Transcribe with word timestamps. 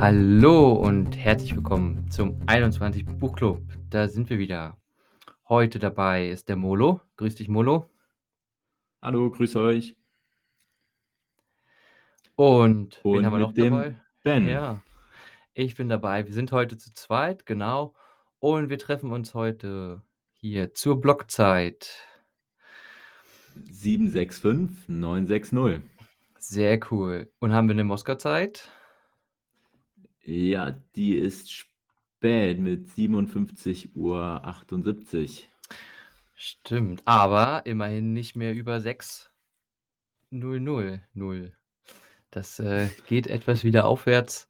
Hallo 0.00 0.72
und 0.72 1.14
herzlich 1.14 1.54
willkommen 1.54 2.10
zum 2.10 2.40
21 2.46 3.04
Buchclub. 3.04 3.60
Da 3.90 4.08
sind 4.08 4.30
wir 4.30 4.38
wieder. 4.38 4.78
Heute 5.46 5.78
dabei 5.78 6.30
ist 6.30 6.48
der 6.48 6.56
Molo. 6.56 7.02
Grüß 7.18 7.34
dich, 7.34 7.50
Molo. 7.50 7.90
Hallo, 9.02 9.30
grüß 9.30 9.56
euch. 9.56 9.94
Und, 12.34 12.98
wen 13.04 13.18
Und 13.18 13.26
haben 13.26 13.32
wir 13.34 13.40
noch 13.40 13.52
dabei? 13.52 13.94
Ben. 14.22 14.48
Ja, 14.48 14.82
ich 15.52 15.74
bin 15.74 15.90
dabei. 15.90 16.26
Wir 16.26 16.32
sind 16.32 16.50
heute 16.50 16.78
zu 16.78 16.94
zweit, 16.94 17.44
genau. 17.44 17.92
Und 18.38 18.70
wir 18.70 18.78
treffen 18.78 19.12
uns 19.12 19.34
heute 19.34 20.00
hier 20.32 20.72
zur 20.72 20.98
Blockzeit. 20.98 21.94
765 23.70 24.88
960. 24.88 25.82
Sehr 26.38 26.80
cool. 26.90 27.30
Und 27.38 27.52
haben 27.52 27.68
wir 27.68 27.74
eine 27.74 27.84
Moskau-Zeit? 27.84 28.66
Ja, 30.22 30.72
die 30.94 31.14
ist 31.16 31.50
spät 31.52 32.58
mit 32.58 32.88
57.78 32.88 33.94
Uhr. 33.94 34.42
Stimmt, 36.34 37.02
aber 37.06 37.66
immerhin 37.66 38.12
nicht 38.12 38.36
mehr 38.36 38.54
über 38.54 38.80
6 38.80 39.30
0 40.30 40.60
0 40.60 41.02
0. 41.14 41.52
Das 42.30 42.58
äh, 42.60 42.88
geht 43.06 43.26
etwas 43.26 43.64
wieder 43.64 43.86
aufwärts, 43.86 44.48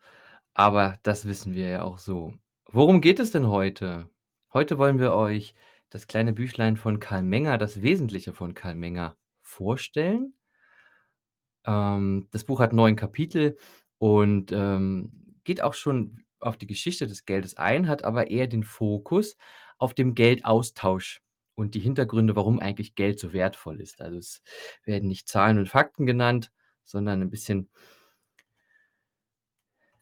aber 0.55 0.99
das 1.03 1.25
wissen 1.27 1.55
wir 1.55 1.69
ja 1.69 1.83
auch 1.83 1.99
so. 1.99 2.35
Worum 2.67 3.01
geht 3.01 3.19
es 3.19 3.31
denn 3.31 3.49
heute? 3.49 4.09
Heute 4.53 4.79
wollen 4.79 4.99
wir 4.99 5.15
euch 5.15 5.55
das 5.89 6.07
kleine 6.07 6.33
Büchlein 6.33 6.77
von 6.77 7.01
Karl 7.01 7.23
Menger, 7.23 7.59
das 7.59 7.83
Wesentliche 7.83 8.33
von 8.33 8.55
Karl 8.55 8.75
Menger, 8.75 9.17
vorstellen. 9.41 10.35
Ähm, 11.65 12.29
das 12.31 12.45
Buch 12.45 12.61
hat 12.61 12.73
neun 12.73 12.97
Kapitel 12.97 13.57
und 13.99 14.53
ähm, 14.53 15.30
geht 15.51 15.63
auch 15.65 15.75
schon 15.75 16.23
auf 16.39 16.57
die 16.57 16.69
Geschichte 16.69 17.09
des 17.09 17.27
Geldes 17.27 17.57
ein, 17.57 17.89
hat 17.89 18.05
aber 18.05 18.31
eher 18.31 18.47
den 18.47 18.63
Fokus 18.63 19.37
auf 19.79 19.95
dem 19.95 20.15
Geldaustausch 20.15 21.23
und 21.57 21.75
die 21.75 21.81
Hintergründe, 21.81 22.37
warum 22.37 22.61
eigentlich 22.61 22.95
Geld 22.95 23.19
so 23.19 23.33
wertvoll 23.33 23.81
ist. 23.81 24.01
Also 24.01 24.19
es 24.19 24.43
werden 24.85 25.09
nicht 25.09 25.27
Zahlen 25.27 25.59
und 25.59 25.69
Fakten 25.69 26.07
genannt, 26.07 26.53
sondern 26.85 27.21
ein 27.21 27.31
bisschen 27.31 27.69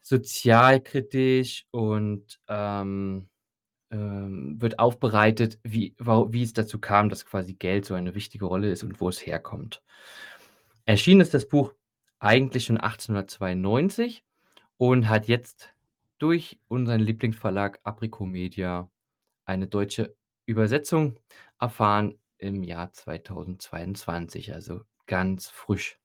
sozialkritisch 0.03 1.65
und 1.71 2.39
ähm, 2.47 3.27
ähm, 3.89 4.61
wird 4.61 4.77
aufbereitet, 4.77 5.57
wie, 5.63 5.95
wie 5.97 6.43
es 6.43 6.53
dazu 6.53 6.77
kam, 6.77 7.09
dass 7.09 7.25
quasi 7.25 7.55
Geld 7.55 7.85
so 7.85 7.95
eine 7.95 8.13
wichtige 8.13 8.45
Rolle 8.45 8.69
ist 8.69 8.83
und 8.83 9.01
wo 9.01 9.09
es 9.09 9.25
herkommt. 9.25 9.81
Erschienen 10.85 11.21
ist 11.21 11.33
das 11.33 11.47
Buch 11.47 11.73
eigentlich 12.19 12.65
schon 12.65 12.77
1892 12.77 14.23
und 14.79 15.09
hat 15.09 15.27
jetzt 15.27 15.75
durch 16.19 16.57
unseren 16.69 17.01
Lieblingsverlag 17.01 17.79
Aprico 17.83 18.25
Media 18.25 18.89
eine 19.45 19.67
deutsche 19.67 20.15
Übersetzung 20.45 21.19
erfahren 21.59 22.17
im 22.37 22.63
Jahr 22.63 22.93
2022, 22.93 24.53
also 24.53 24.81
ganz 25.05 25.49
frisch. 25.49 25.99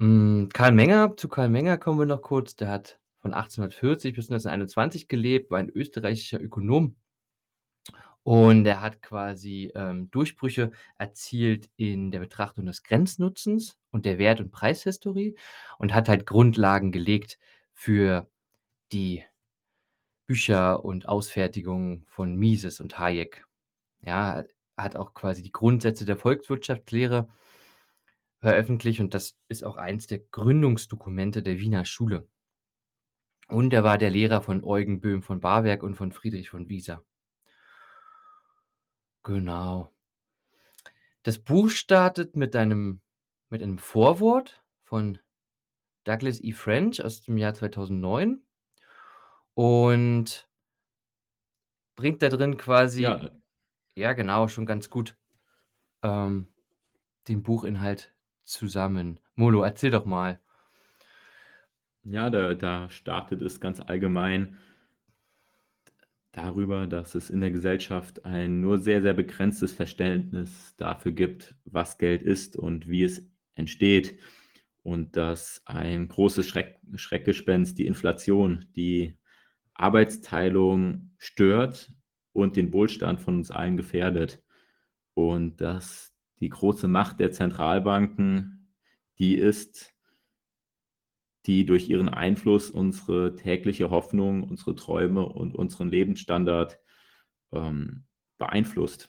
Hm, 0.00 0.50
Karl 0.52 0.72
Menger 0.72 1.16
zu 1.16 1.28
Karl 1.28 1.48
Menger 1.48 1.78
kommen 1.78 1.98
wir 1.98 2.06
noch 2.06 2.20
kurz. 2.20 2.56
Der 2.56 2.68
hat 2.68 3.00
von 3.20 3.32
1840 3.32 4.14
bis 4.14 4.26
1921 4.26 5.08
gelebt, 5.08 5.50
war 5.50 5.60
ein 5.60 5.70
österreichischer 5.70 6.40
Ökonom. 6.42 6.96
Und 8.24 8.66
er 8.66 8.80
hat 8.80 9.02
quasi, 9.02 9.72
ähm, 9.74 10.10
Durchbrüche 10.10 10.70
erzielt 10.96 11.70
in 11.76 12.12
der 12.12 12.20
Betrachtung 12.20 12.66
des 12.66 12.84
Grenznutzens 12.84 13.78
und 13.90 14.06
der 14.06 14.18
Wert 14.18 14.40
und 14.40 14.52
Preishistorie 14.52 15.36
und 15.78 15.92
hat 15.94 16.08
halt 16.08 16.26
Grundlagen 16.26 16.92
gelegt 16.92 17.38
für 17.72 18.28
die 18.92 19.24
Bücher 20.26 20.84
und 20.84 21.08
Ausfertigungen 21.08 22.04
von 22.08 22.36
Mises 22.36 22.80
und 22.80 22.98
Hayek. 22.98 23.46
Ja, 24.02 24.44
hat 24.76 24.96
auch 24.96 25.14
quasi 25.14 25.42
die 25.42 25.52
Grundsätze 25.52 26.04
der 26.04 26.16
Volkswirtschaftslehre 26.16 27.28
veröffentlicht 28.40 29.00
und 29.00 29.14
das 29.14 29.36
ist 29.48 29.64
auch 29.64 29.76
eins 29.76 30.06
der 30.06 30.18
Gründungsdokumente 30.18 31.42
der 31.42 31.58
Wiener 31.58 31.84
Schule. 31.86 32.28
Und 33.46 33.72
er 33.72 33.84
war 33.84 33.98
der 33.98 34.10
Lehrer 34.10 34.42
von 34.42 34.64
Eugen 34.64 35.00
Böhm 35.00 35.22
von 35.22 35.38
Barwerk 35.40 35.82
und 35.84 35.94
von 35.94 36.10
Friedrich 36.10 36.50
von 36.50 36.68
Wieser. 36.68 37.04
Genau. 39.22 39.92
Das 41.22 41.38
Buch 41.38 41.70
startet 41.70 42.36
mit 42.36 42.56
einem 42.56 43.00
mit 43.48 43.62
einem 43.62 43.78
Vorwort 43.78 44.62
von 44.82 45.18
Douglas 46.04 46.42
E. 46.42 46.52
French 46.52 47.04
aus 47.04 47.20
dem 47.20 47.36
Jahr 47.36 47.54
2009 47.54 48.42
und 49.54 50.48
bringt 51.94 52.22
da 52.22 52.28
drin 52.28 52.56
quasi 52.56 53.02
Ja, 53.02 53.30
ja 53.94 54.12
genau, 54.14 54.48
schon 54.48 54.66
ganz 54.66 54.90
gut, 54.90 55.16
ähm, 56.02 56.48
den 57.28 57.42
Buchinhalt 57.42 58.14
zusammen. 58.44 59.20
Molo, 59.34 59.62
erzähl 59.62 59.90
doch 59.90 60.06
mal. 60.06 60.40
ja 62.04 62.30
da, 62.30 62.54
da 62.54 62.90
startet 62.90 63.42
es 63.42 63.60
ganz 63.60 63.80
allgemein 63.80 64.58
darüber, 66.32 66.86
dass 66.86 67.14
es 67.14 67.30
in 67.30 67.40
der 67.40 67.50
Gesellschaft 67.50 68.24
ein 68.24 68.60
nur 68.60 68.78
sehr, 68.78 69.02
sehr 69.02 69.12
begrenztes 69.12 69.72
Verständnis 69.72 70.74
dafür 70.78 71.12
gibt, 71.12 71.54
was 71.64 71.98
Geld 71.98 72.22
ist 72.22 72.56
und 72.56 72.88
wie 72.88 73.04
es 73.04 73.30
entsteht. 73.54 74.18
Und 74.82 75.16
dass 75.16 75.62
ein 75.66 76.08
großes 76.08 76.48
Schreck, 76.48 76.80
Schreckgespenst 76.96 77.78
die 77.78 77.86
Inflation, 77.86 78.66
die 78.74 79.16
Arbeitsteilung 79.74 81.12
stört 81.18 81.92
und 82.32 82.56
den 82.56 82.72
Wohlstand 82.72 83.20
von 83.20 83.36
uns 83.36 83.50
allen 83.50 83.76
gefährdet. 83.76 84.42
Und 85.14 85.60
dass 85.60 86.12
die 86.40 86.48
große 86.48 86.88
Macht 86.88 87.20
der 87.20 87.30
Zentralbanken 87.30 88.74
die 89.18 89.36
ist, 89.36 89.91
die 91.46 91.66
durch 91.66 91.88
ihren 91.88 92.08
Einfluss 92.08 92.70
unsere 92.70 93.34
tägliche 93.34 93.90
Hoffnung, 93.90 94.44
unsere 94.44 94.74
Träume 94.74 95.26
und 95.26 95.54
unseren 95.54 95.88
Lebensstandard 95.88 96.78
ähm, 97.52 98.04
beeinflusst. 98.38 99.08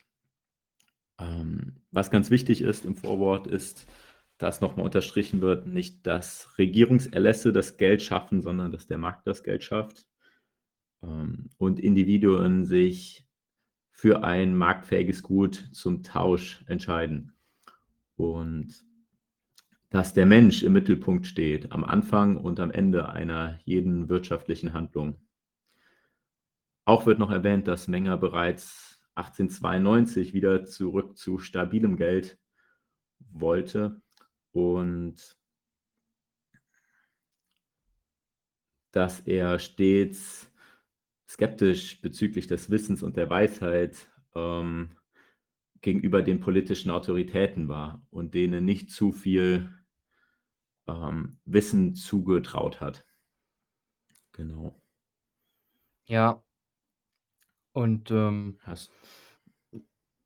Ähm, 1.19 1.81
was 1.91 2.09
ganz 2.09 2.31
wichtig 2.31 2.61
ist 2.61 2.85
im 2.85 2.95
Vorwort 2.95 3.47
ist, 3.47 3.87
dass 4.37 4.61
nochmal 4.61 4.85
unterstrichen 4.85 5.41
wird, 5.41 5.67
nicht 5.67 6.05
dass 6.07 6.57
Regierungserlässe 6.57 7.53
das 7.53 7.77
Geld 7.77 8.01
schaffen, 8.01 8.41
sondern 8.41 8.71
dass 8.71 8.87
der 8.87 8.97
Markt 8.97 9.27
das 9.27 9.43
Geld 9.43 9.63
schafft 9.63 10.05
ähm, 11.03 11.49
und 11.57 11.79
Individuen 11.79 12.65
sich 12.65 13.25
für 13.91 14.23
ein 14.23 14.57
marktfähiges 14.57 15.21
Gut 15.21 15.69
zum 15.71 16.03
Tausch 16.03 16.63
entscheiden. 16.67 17.37
Und 18.15 18.73
dass 19.93 20.15
der 20.15 20.25
Mensch 20.25 20.63
im 20.63 20.73
Mittelpunkt 20.73 21.27
steht, 21.27 21.71
am 21.71 21.83
Anfang 21.83 22.35
und 22.37 22.59
am 22.59 22.71
Ende 22.71 23.09
einer 23.09 23.59
jeden 23.63 24.09
wirtschaftlichen 24.09 24.73
Handlung. 24.73 25.21
Auch 26.83 27.05
wird 27.05 27.19
noch 27.19 27.29
erwähnt, 27.29 27.67
dass 27.67 27.87
Menger 27.87 28.17
bereits 28.17 28.99
1892 29.13 30.33
wieder 30.33 30.65
zurück 30.65 31.15
zu 31.15 31.37
stabilem 31.37 31.95
Geld 31.95 32.39
wollte 33.19 34.01
und 34.51 35.37
dass 38.93 39.19
er 39.19 39.59
stets 39.59 40.51
skeptisch 41.29 42.01
bezüglich 42.01 42.47
des 42.47 42.71
Wissens 42.71 43.03
und 43.03 43.15
der 43.15 43.29
Weisheit 43.29 44.09
ähm, 44.33 44.97
gegenüber 45.81 46.23
den 46.23 46.39
politischen 46.39 46.89
Autoritäten 46.89 47.67
war 47.67 48.01
und 48.09 48.33
denen 48.33 48.65
nicht 48.65 48.89
zu 48.89 49.11
viel 49.11 49.69
ähm, 50.87 51.39
Wissen 51.45 51.95
zugetraut 51.95 52.81
hat. 52.81 53.05
Genau. 54.33 54.75
Ja. 56.07 56.41
Und, 57.73 58.11
ähm 58.11 58.57
Hast, 58.63 58.91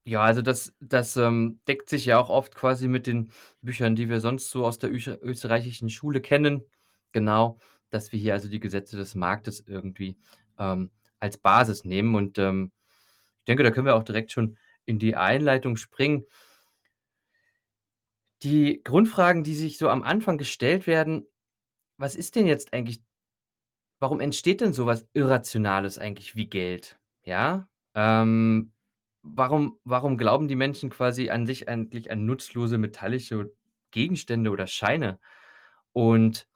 Ja, 0.05 0.21
also 0.23 0.41
das 0.41 0.73
das, 0.79 1.17
ähm, 1.17 1.59
deckt 1.67 1.89
sich 1.89 2.05
ja 2.05 2.17
auch 2.17 2.29
oft 2.29 2.55
quasi 2.55 2.87
mit 2.87 3.07
den 3.07 3.31
Büchern, 3.61 3.95
die 3.95 4.07
wir 4.09 4.21
sonst 4.21 4.49
so 4.49 4.65
aus 4.65 4.79
der 4.79 4.89
österreichischen 4.91 5.89
Schule 5.89 6.21
kennen. 6.21 6.63
Genau, 7.11 7.59
dass 7.89 8.11
wir 8.13 8.19
hier 8.19 8.33
also 8.33 8.47
die 8.47 8.59
Gesetze 8.61 8.95
des 8.97 9.15
Marktes 9.15 9.63
irgendwie, 9.67 10.17
ähm, 10.57 10.91
als 11.19 11.37
Basis 11.37 11.83
nehmen 11.83 12.15
und, 12.15 12.37
ähm, 12.37 12.71
ich 13.41 13.45
denke, 13.47 13.63
da 13.63 13.71
können 13.71 13.87
wir 13.87 13.95
auch 13.95 14.03
direkt 14.03 14.31
schon 14.31 14.57
in 14.85 14.99
die 14.99 15.15
Einleitung 15.15 15.77
springen. 15.77 16.25
Die 18.43 18.81
Grundfragen, 18.83 19.43
die 19.43 19.55
sich 19.55 19.77
so 19.77 19.89
am 19.89 20.03
Anfang 20.03 20.37
gestellt 20.37 20.85
werden: 20.85 21.25
„Was 21.97 22.15
ist 22.15 22.35
denn 22.35 22.47
jetzt 22.47 22.73
eigentlich 22.73 23.03
warum 24.01 24.19
entsteht 24.19 24.61
denn 24.61 24.73
so 24.73 24.85
was 24.85 25.07
Irrationales 25.13 25.97
eigentlich 25.97 26.35
wie 26.35 26.47
Geld?“ 26.47 26.99
Ja? 27.23 27.67
Ähm, 27.95 28.73
warum 29.23 29.79
warum 29.83 30.17
glauben 30.17 30.47
die 30.47 30.55
Menschen 30.55 30.89
quasi 30.89 31.29
an 31.29 31.47
sich 31.47 31.67
eigentlich 31.69 32.11
an 32.11 32.25
nutzlose 32.25 32.77
metallische 32.77 33.51
Gegenstände 33.91 34.51
oder 34.51 34.67
Scheine? 34.67 35.19
Und 35.93 36.47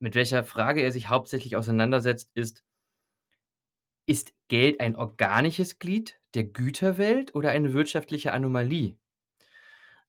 mit 0.00 0.14
welcher 0.16 0.44
Frage 0.44 0.82
er 0.82 0.92
sich 0.92 1.08
hauptsächlich 1.08 1.56
auseinandersetzt, 1.56 2.30
ist 2.34 2.62
ist 4.08 4.32
Geld 4.48 4.80
ein 4.80 4.96
organisches 4.96 5.78
Glied 5.78 6.18
der 6.32 6.44
Güterwelt 6.44 7.34
oder 7.34 7.50
eine 7.50 7.74
wirtschaftliche 7.74 8.32
Anomalie? 8.32 8.96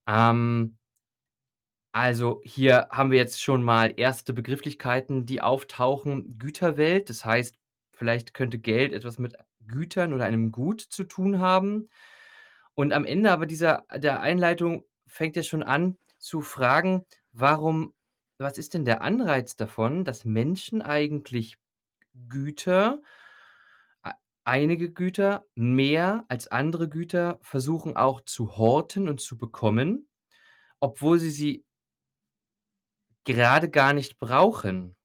Ähm 0.08 0.79
also, 1.92 2.42
hier 2.44 2.88
haben 2.92 3.12
wir 3.12 3.18
jetzt 3.18 3.42
schon 3.42 3.64
mal 3.64 3.94
erste 3.98 4.34
Begrifflichkeiten, 4.34 5.26
die 5.26 5.42
auftauchen. 5.42 6.38
Güterwelt, 6.38 7.10
das 7.10 7.26
heißt, 7.26 7.56
vielleicht 7.92 8.34
könnte 8.34 8.60
Geld 8.60 8.94
etwas 8.94 9.18
mit 9.20 9.36
Gütern 9.68 10.14
oder 10.14 10.26
einem 10.26 10.52
Gut 10.52 10.82
zu 10.82 11.04
tun 11.04 11.40
haben. 11.40 11.90
Und 12.76 12.94
am 12.94 13.06
Ende 13.06 13.32
aber 13.32 13.46
dieser 13.48 13.86
der 13.96 14.22
Einleitung 14.22 14.86
fängt 15.08 15.38
er 15.38 15.44
schon 15.44 15.64
an 15.64 15.98
zu 16.20 16.42
fragen: 16.42 17.06
„Warum 17.34 17.94
was 18.40 18.58
ist 18.58 18.74
denn 18.74 18.86
der 18.86 19.02
Anreiz 19.02 19.56
davon, 19.58 20.06
dass 20.06 20.26
Menschen 20.26 20.82
eigentlich 20.82 21.58
Güter 22.30 23.02
ei 24.04 24.14
einige 24.46 24.92
Güter 24.92 25.46
mehr 25.56 26.26
als 26.30 26.48
andere 26.48 26.90
Güter 26.90 27.40
versuchen 27.42 27.96
auch 27.98 28.22
zu 28.22 28.58
horten 28.58 29.08
und 29.10 29.22
zu 29.22 29.38
bekommen, 29.38 30.08
obwohl 30.80 31.20
sie 31.20 31.32
sie 31.32 31.66
gerade 33.26 33.70
gar 33.70 33.94
nicht 33.94 34.20
brauchen?“ 34.20 34.96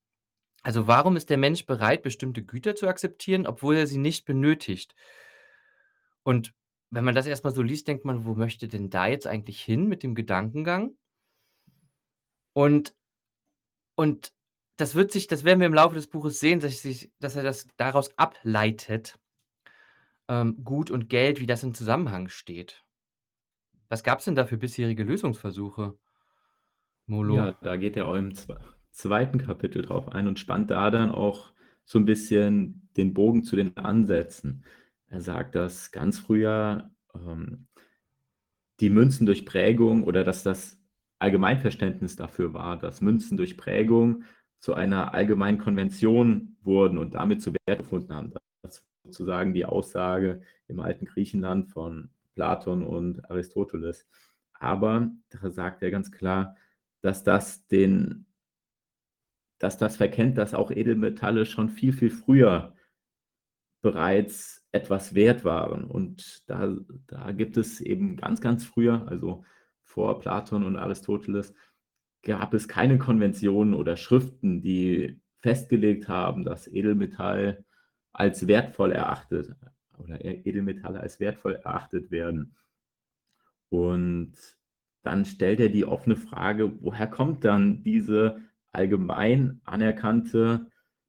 Also, 0.62 0.87
warum 0.88 1.16
ist 1.16 1.31
der 1.31 1.38
Mensch 1.38 1.66
bereit, 1.66 2.02
bestimmte 2.02 2.44
Güter 2.44 2.76
zu 2.76 2.88
akzeptieren, 2.88 3.46
obwohl 3.46 3.76
er 3.76 3.87
sie 3.88 3.99
nicht 3.99 4.26
benötigt? 4.26 4.94
Und 6.22 6.52
wenn 6.90 7.05
man 7.05 7.14
das 7.14 7.26
erst 7.26 7.44
mal 7.44 7.55
so 7.55 7.62
liest, 7.62 7.88
denkt 7.88 8.05
man: 8.05 8.25
„Wo 8.26 8.34
möchte 8.34 8.69
denn 8.69 8.90
da 8.90 9.06
jetzt 9.06 9.26
eigentlich 9.26 9.62
hin 9.62 9.87
mit 9.88 10.02
dem 10.02 10.14
Gedankengang?“ 10.14 10.96
Und 12.56 12.94
und 13.96 14.32
das 14.76 14.94
wird 14.94 15.12
sich 15.12 15.26
das 15.28 15.44
werden 15.44 15.60
wir 15.60 15.67
im 15.67 15.75
Laufe 15.75 15.94
des 15.94 16.08
Buches 16.08 16.40
sehen, 16.40 16.60
dass 16.60 16.82
sich 16.82 17.10
dass 17.20 17.37
er 17.37 17.43
das 17.43 17.67
daraus 17.76 18.17
ableitet 18.19 19.19
ähm, 20.28 20.62
Gut 20.64 20.90
und 20.90 21.08
Geld, 21.08 21.40
wie 21.40 21.46
das 21.46 21.62
im 21.62 21.72
Zusammenhang 21.75 22.28
steht. 22.28 22.84
Was 23.88 24.02
gab's 24.02 24.26
denn 24.26 24.34
da 24.34 24.44
für 24.44 24.58
bisherige 24.58 25.05
Lösungsversuche? 25.05 25.96
Molo. 27.08 27.36
Ja, 27.36 27.52
da 27.52 27.76
geht 27.76 27.96
er 27.96 28.06
auch 28.08 28.14
im 28.14 28.34
zwe 28.34 28.58
zweiten 28.90 29.38
Kapitel 29.38 29.82
drauf 29.82 30.08
ein 30.12 30.28
und 30.28 30.38
spannt 30.38 30.70
da 30.70 30.90
dann 30.90 31.10
auch 31.10 31.52
so 31.84 31.98
'n 31.98 32.04
bisschen 32.04 32.88
den 32.96 33.12
Bogen 33.14 33.42
zu 33.44 33.56
den 33.56 33.76
Ansätzen. 33.76 34.64
Er 35.08 35.20
sagt, 35.20 35.54
dass 35.56 35.90
ganz 35.90 36.18
früher, 36.20 36.90
ähm, 37.14 37.66
die 38.80 38.90
Münzen 38.90 39.26
durch 39.26 39.46
Prägung 39.46 40.04
oder 40.04 40.24
dass 40.24 40.42
das 40.42 40.78
Allgemeinverständnis 41.18 42.16
dafür 42.16 42.54
war, 42.54 42.76
dass 42.78 43.00
Münzen 43.00 43.36
durch 43.36 43.56
Prägung 43.56 44.24
zu 44.58 44.74
einer 44.74 45.14
allgemeinen 45.14 45.58
Konvention 45.58 46.56
wurden 46.62 46.98
und 46.98 47.14
damit 47.14 47.42
zu 47.42 47.52
Wert 47.66 47.80
gefunden 47.80 48.12
haben. 48.12 48.32
Das 48.62 48.78
ist 48.78 48.84
sozusagen 49.04 49.54
die 49.54 49.64
Aussage 49.64 50.42
im 50.66 50.80
alten 50.80 51.04
Griechenland 51.06 51.68
von 51.70 52.10
Platon 52.34 52.82
und 52.84 53.30
Aristoteles. 53.30 54.06
Aber 54.54 55.10
da 55.30 55.50
sagt 55.50 55.82
er 55.82 55.90
ganz 55.90 56.10
klar, 56.10 56.56
dass 57.04 57.22
das 57.22 57.66
den 57.66 58.26
dass 59.58 59.78
das 59.78 59.96
verkennt, 59.96 60.36
dass 60.36 60.52
auch 60.52 60.70
Edelmetalle 60.70 61.46
schon 61.46 61.70
viel, 61.70 61.92
viel 61.92 62.10
früher 62.10 62.74
bereits 63.82 64.66
etwas 64.72 65.14
wert 65.14 65.44
waren. 65.44 65.84
Und 65.84 66.42
da 66.48 66.74
da 67.06 67.32
gibt 67.32 67.56
es 67.56 67.80
eben 67.80 68.16
ganz, 68.16 68.40
ganz 68.40 68.64
früher, 68.64 69.06
also 69.08 69.44
vor 69.82 70.18
Platon 70.20 70.64
und 70.64 70.76
Aristoteles, 70.76 71.54
gab 72.22 72.54
es 72.54 72.68
keine 72.68 72.98
Konventionen 72.98 73.74
oder 73.74 73.96
Schriften, 73.96 74.62
die 74.62 75.20
festgelegt 75.40 76.08
haben, 76.08 76.44
dass 76.44 76.66
Edelmetall 76.66 77.64
als 78.12 78.46
wertvoll 78.46 78.92
erachtet 78.92 79.54
oder 79.98 80.24
Edelmetalle 80.24 81.00
als 81.00 81.20
wertvoll 81.20 81.56
erachtet 81.56 82.10
werden. 82.10 82.56
Und 83.68 84.32
dann 85.04 85.24
stellt 85.26 85.60
er 85.60 85.68
die 85.68 85.84
offene 85.84 86.16
Frage: 86.16 86.72
„Woher 86.82 87.06
kommt 87.06 87.44
dann 87.44 87.82
diese 87.84 88.40
allgemein 88.72 89.60
anerkannte 89.64 90.66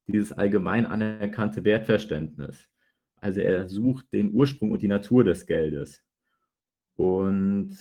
dieses 0.08 0.32
allgemein 0.34 0.86
anerkannte 0.86 1.64
Wertverständnis?“ 1.64 2.68
Also, 3.18 3.42
er 3.42 3.68
sucht 3.70 4.14
den 4.14 4.34
Ursprung 4.34 4.72
und 4.72 4.82
die 4.84 4.88
Natur 4.88 5.24
des 5.24 5.48
Geldes 5.48 6.04
und 6.96 7.76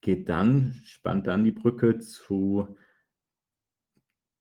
geht 0.00 0.28
dann 0.28 0.80
spannt 0.84 1.26
dann 1.26 1.44
die 1.44 1.52
Brücke 1.52 1.98
zu 1.98 2.76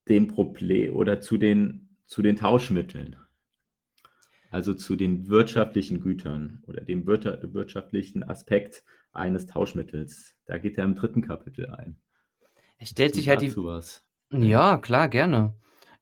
dem 0.07 0.27
Proble 0.27 0.91
oder 0.93 1.21
zu 1.21 1.37
den 1.37 1.89
zu 2.05 2.21
den 2.21 2.35
Tauschmitteln. 2.35 3.15
Also, 4.51 4.75
zu 4.75 4.95
den 4.95 5.29
wirtschaftlichen 5.29 5.99
Gütern 6.01 6.63
oder 6.67 6.81
dem 6.81 7.07
wirtschaftlichen 7.07 8.23
Aspekt 8.23 8.83
eines 9.13 9.45
Tauschmittels. 9.45 10.35
Da 10.45 10.57
geht 10.57 10.77
er 10.77 10.83
im 10.85 10.95
3. 10.95 11.21
Kapitel 11.21 11.69
ein. 11.69 11.97
Es 12.77 12.89
stellt 12.89 13.15
sich 13.15 13.29
halt 13.29 13.41
die 13.41 13.55
was? 13.55 14.03
Ja. 14.31 14.77
klar, 14.77 15.07
gerne. 15.07 15.53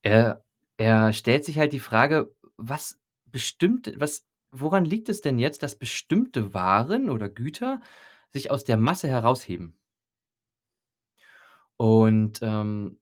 Er 0.01 0.43
er 0.77 1.13
stellt 1.13 1.45
sich 1.45 1.59
halt 1.59 1.73
die 1.73 1.79
Frage, 1.79 2.33
was 2.57 2.99
bestimmt 3.25 3.93
was 3.97 4.25
woran 4.51 4.83
liegt 4.83 5.09
es 5.09 5.21
denn 5.21 5.39
jetzt, 5.39 5.63
dass 5.63 5.77
bestimmte 5.77 6.53
Waren 6.53 7.09
oder 7.09 7.29
Güter 7.29 7.81
sich 8.33 8.51
aus 8.51 8.63
der 8.63 8.77
Masse 8.77 9.07
herausheben? 9.07 9.77
Und, 11.77 12.39
ähm, 12.41 12.99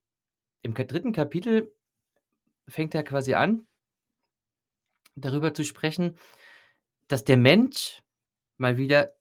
im 0.61 0.73
3. 0.73 1.11
Kapitel 1.11 1.73
fängt 2.67 2.93
er 2.95 3.03
quasi 3.03 3.33
an 3.33 3.65
darüber 5.15 5.53
zu 5.53 5.63
sprechen, 5.63 6.17
dass 7.07 7.23
der 7.23 7.37
Mensch 7.37 8.01
mal 8.57 8.77
wieder 8.77 9.13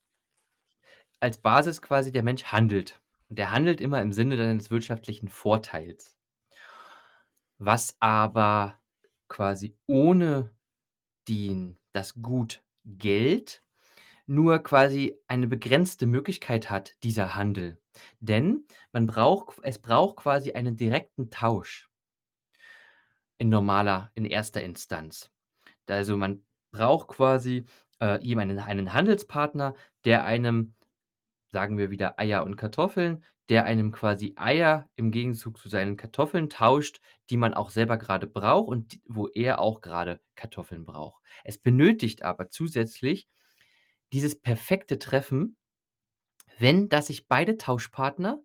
als 1.20 1.38
Basis 1.38 1.82
quasi 1.82 2.12
der 2.12 2.22
Mensch 2.22 2.44
handelt. 2.44 3.00
Und 3.28 3.38
der 3.38 3.50
handelt 3.50 3.80
immer 3.80 4.00
im 4.00 4.12
Sinne 4.12 4.36
deines 4.36 4.70
wirtschaftlichen 4.70 5.28
Vorteils. 5.28 6.16
Was 7.58 7.96
aber 8.00 8.78
quasi 9.28 9.76
ohne 9.86 10.54
den 11.28 11.78
das 11.92 12.14
Gut 12.22 12.62
Geld 12.84 13.62
nur 14.26 14.58
quasi 14.60 15.16
eine 15.26 15.46
begrenzte 15.48 16.06
Möglichkeit 16.06 16.70
hat, 16.70 16.94
dieser 17.02 17.34
Handel. 17.34 17.80
Denn 18.20 18.66
man 18.92 19.06
braucht 19.06 19.58
es 19.62 19.78
braucht 19.78 20.16
quasi 20.16 20.52
einen 20.52 20.76
direkten 20.76 21.30
Tausch 21.30 21.88
in 23.38 23.48
normaler 23.48 24.10
in 24.14 24.30
1. 24.32 24.50
Instanz. 24.50 25.30
Also, 25.88 26.16
man 26.16 26.44
braucht 26.70 27.08
quasi, 27.08 27.64
äh, 28.00 28.22
jemanden 28.22 28.58
einen 28.58 28.92
Handelspartner, 28.92 29.74
der 30.04 30.24
einem 30.24 30.74
sagen 31.52 31.78
wir 31.78 31.90
wieder 31.90 32.18
Eier 32.18 32.44
und 32.44 32.56
Kartoffeln 32.56 33.24
der 33.48 33.64
einem 33.64 33.92
quasi 33.92 34.34
Eier 34.36 34.90
im 34.96 35.10
Gegenzug 35.10 35.58
zu 35.58 35.68
seinen 35.70 35.96
Kartoffeln 35.96 36.50
tauscht, 36.50 37.00
die 37.30 37.38
man 37.38 37.54
auch 37.54 37.70
selber 37.70 37.96
grade 37.96 38.26
braucht 38.26 38.68
und 38.68 38.92
d 38.92 39.00
wo 39.06 39.26
er 39.28 39.58
auch 39.60 39.80
grade 39.80 40.20
Kartoffeln 40.34 40.84
braucht. 40.84 41.22
Es 41.44 41.58
benötigt 41.58 42.22
aber 42.22 42.50
zusätzlich 42.50 43.26
dieses 44.12 44.40
perfekte 44.40 44.98
Treffen, 44.98 45.56
wenn 46.58 46.88
dass 46.88 47.06
sich 47.08 47.26
beide 47.28 47.56
Tauschpartner 47.56 48.42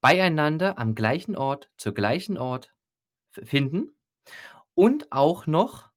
beieinander 0.00 0.78
am 0.78 0.94
gleichen 0.94 1.36
Ort, 1.36 1.70
zur 1.76 1.94
gleichen 1.94 2.38
Ort 2.38 2.74
finden 3.32 3.96
und 4.74 5.12
auch 5.12 5.46
noch 5.46 5.90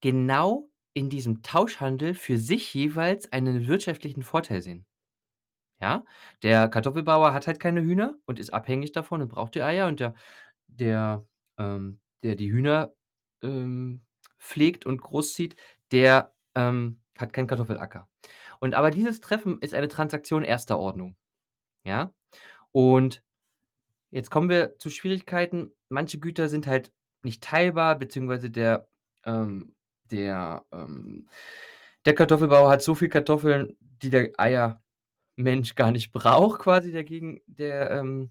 genau 0.00 0.70
in 0.94 1.10
diesem 1.10 1.42
Tauschhandel 1.44 2.14
für 2.14 2.38
sich 2.38 2.74
jeweils 2.74 3.32
einen 3.32 3.68
wirtschaftlichen 3.68 4.24
Vorteil 4.24 4.62
sehen. 4.62 4.87
Ja, 5.80 6.04
der 6.42 6.68
Kartoffelbauer 6.68 7.32
hat 7.32 7.46
halt 7.46 7.60
keine 7.60 7.82
Hühner 7.82 8.16
und 8.26 8.40
ist 8.40 8.52
abhängig 8.52 8.92
davon 8.92 9.22
und 9.22 9.28
braucht 9.28 9.54
die 9.54 9.62
Eier 9.62 9.86
und 9.86 10.00
der 10.00 10.14
der, 10.68 11.26
ähm 11.58 12.00
der 12.24 12.34
die 12.36 12.50
Hühner, 12.52 12.92
ähm, 13.42 14.02
pflegt 14.38 14.86
und 14.86 15.00
großzieht, 15.02 15.56
der, 15.92 16.34
ähm, 16.56 17.00
hat 17.18 17.32
keinen 17.32 17.46
Kartoffelacker. 17.48 18.08
Und 18.60 18.74
aber 18.74 18.90
dieses 18.90 19.20
Treffen 19.20 19.58
ist 19.60 19.74
eine 19.74 19.88
Transaktion 19.88 20.44
1. 20.44 20.78
Ordnung, 20.78 21.16
ja? 21.84 22.12
Und 22.72 23.22
jetzt 24.10 24.30
kommen 24.30 24.50
wir 24.50 24.78
zu 24.78 24.90
Schwierigkeiten. 24.90 25.72
Manche 25.90 26.18
Güter 26.20 26.48
sind 26.48 26.66
halt 26.68 26.92
nicht 27.22 27.42
teilbar, 27.44 27.98
beziehungsweise 27.98 28.50
der, 28.50 28.88
ähm 29.24 29.74
der, 30.12 30.64
ähm 30.72 31.28
der 32.06 32.14
Kartoffelbauer 32.14 32.70
hat 32.70 32.82
so 32.82 32.94
viel 32.94 33.08
Kartoffeln, 33.10 33.76
die 33.80 34.10
der 34.10 34.32
Eiermensch 35.38 35.74
gar 35.76 35.92
nicht 35.92 36.12
braucht 36.12 36.60
quasi, 36.60 36.92
der 36.92 37.04
der, 37.46 37.90
ähm 37.92 38.30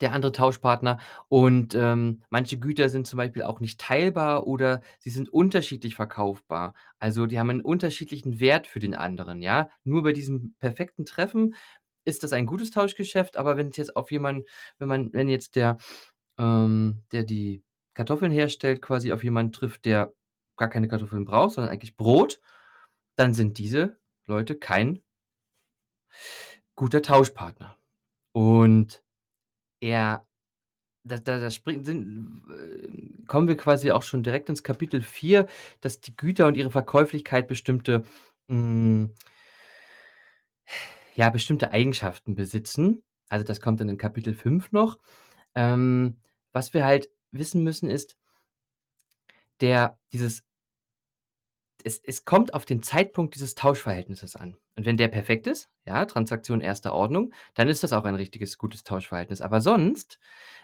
der 0.00 0.12
andere 0.12 0.32
Tauschpartner. 0.32 0.98
Und, 1.28 1.74
ähm, 1.74 2.22
manche 2.30 2.58
Güter 2.58 2.88
sind 2.88 3.06
zum 3.06 3.16
Beispiel 3.18 3.42
auch 3.42 3.60
nicht 3.60 3.80
teilbar 3.80 4.46
oder 4.46 4.82
sie 4.98 5.10
sind 5.10 5.28
unterschiedlich 5.30 5.94
verkaufbar. 5.94 6.74
Also, 6.98 7.26
die 7.26 7.38
haben 7.38 7.50
'n 7.50 7.62
unterschiedlichen 7.62 8.40
Wert 8.40 8.66
für 8.66 8.80
den 8.80 8.94
anderen, 8.94 9.40
ja? 9.42 9.70
Nur 9.84 10.02
bei 10.02 10.12
diesem 10.12 10.54
perfekten 10.60 11.06
Treffen 11.06 11.54
ist 12.04 12.22
das 12.22 12.32
ein 12.32 12.46
gutes 12.46 12.70
Tauschgeschäft, 12.70 13.36
aber 13.36 13.56
wenn's 13.56 13.76
jetzt 13.76 13.96
auf 13.96 14.10
jemanden 14.12 14.44
wenn 14.78 14.88
man 14.88 15.12
wenn 15.12 15.28
jetzt 15.28 15.56
der, 15.56 15.78
ähm 16.38 17.02
der 17.12 17.24
die 17.24 17.62
Kartoffeln 17.94 18.32
herstellt, 18.32 18.82
quasi 18.82 19.12
auf 19.12 19.24
jemanden 19.24 19.52
trifft, 19.52 19.84
der 19.86 20.12
gar 20.56 20.68
keine 20.70 20.88
Kartoffeln 20.88 21.24
braucht, 21.24 21.54
sondern 21.54 21.72
eigentlich 21.72 21.96
Brot, 21.96 22.40
dann 23.16 23.34
sind 23.34 23.58
diese 23.58 23.98
Leute 24.26 24.56
kein 24.56 25.02
guter 26.74 27.02
Tauschpartner. 27.02 27.76
Und 28.32 29.02
er 29.80 30.26
da 31.04 31.18
da 31.18 31.38
da 31.38 31.50
springt 31.50 31.86
sind 31.86 32.42
äh, 32.50 33.24
kommen 33.26 33.48
wir 33.48 33.56
quasi 33.56 33.92
auch 33.92 34.02
schon 34.02 34.22
direkt 34.22 34.48
ins 34.48 34.62
Kapitel 34.62 35.02
4, 35.02 35.46
dass 35.80 36.00
die 36.00 36.16
Güter 36.16 36.46
und 36.46 36.56
ihre 36.56 36.70
Verkäuflichkeit 36.70 37.48
bestimmte 37.48 38.04
hm 38.48 39.10
ja, 41.16 41.30
bestimmte 41.30 41.72
Eigenschaften 41.72 42.34
besitzen. 42.34 43.02
Also, 43.28 43.44
das 43.44 43.60
kommt 43.60 43.80
dann 43.80 43.88
in 43.88 43.98
Kapitel 43.98 44.34
5 44.34 44.72
noch. 44.72 44.98
Ähm, 45.54 46.18
was 46.52 46.74
wir 46.74 46.84
halt 46.84 47.10
wissen 47.32 47.64
müssen, 47.64 47.90
ist 47.90 48.16
der 49.60 49.98
dieses 50.12 50.44
es 51.84 51.98
es 52.04 52.24
kommt 52.24 52.52
auf 52.54 52.66
den 52.66 52.82
Zeitpunkt 52.82 53.34
dieses 53.34 53.54
Tauschverhältnisses 53.54 54.36
an. 54.36 54.56
Und 54.76 54.84
wenn 54.86 54.96
der 54.98 55.08
perfekt 55.08 55.46
ist, 55.46 55.70
ja, 55.86 56.04
Transaktion 56.04 56.60
1. 56.62 56.92
Ordnung, 56.92 57.32
dann 57.54 57.68
ist 57.68 57.82
das 57.82 57.92
auch 57.92 58.04
ein 58.04 58.14
richtiges, 58.14 58.58
gutes 58.58 58.84
Tauschverhältnis. 58.84 59.40
Aber 59.40 59.60
sonst, 59.60 60.18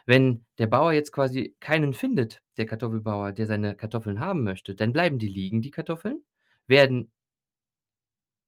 wenn 0.07 0.45
der 0.59 0.67
Bauer 0.67 0.93
jetzt 0.93 1.13
quasi 1.13 1.57
keinen 1.61 1.95
findet, 1.95 2.43
der 2.59 2.67
Kartoffelbauer, 2.67 3.33
der 3.33 3.47
seine 3.47 3.75
Kartoffeln 3.77 4.21
haben 4.21 4.43
möchte, 4.45 4.75
dann 4.75 4.93
bleiben 4.93 5.19
die 5.19 5.29
liegen, 5.29 5.63
die 5.63 5.71
Kartoffeln, 5.71 6.23
werden 6.67 7.11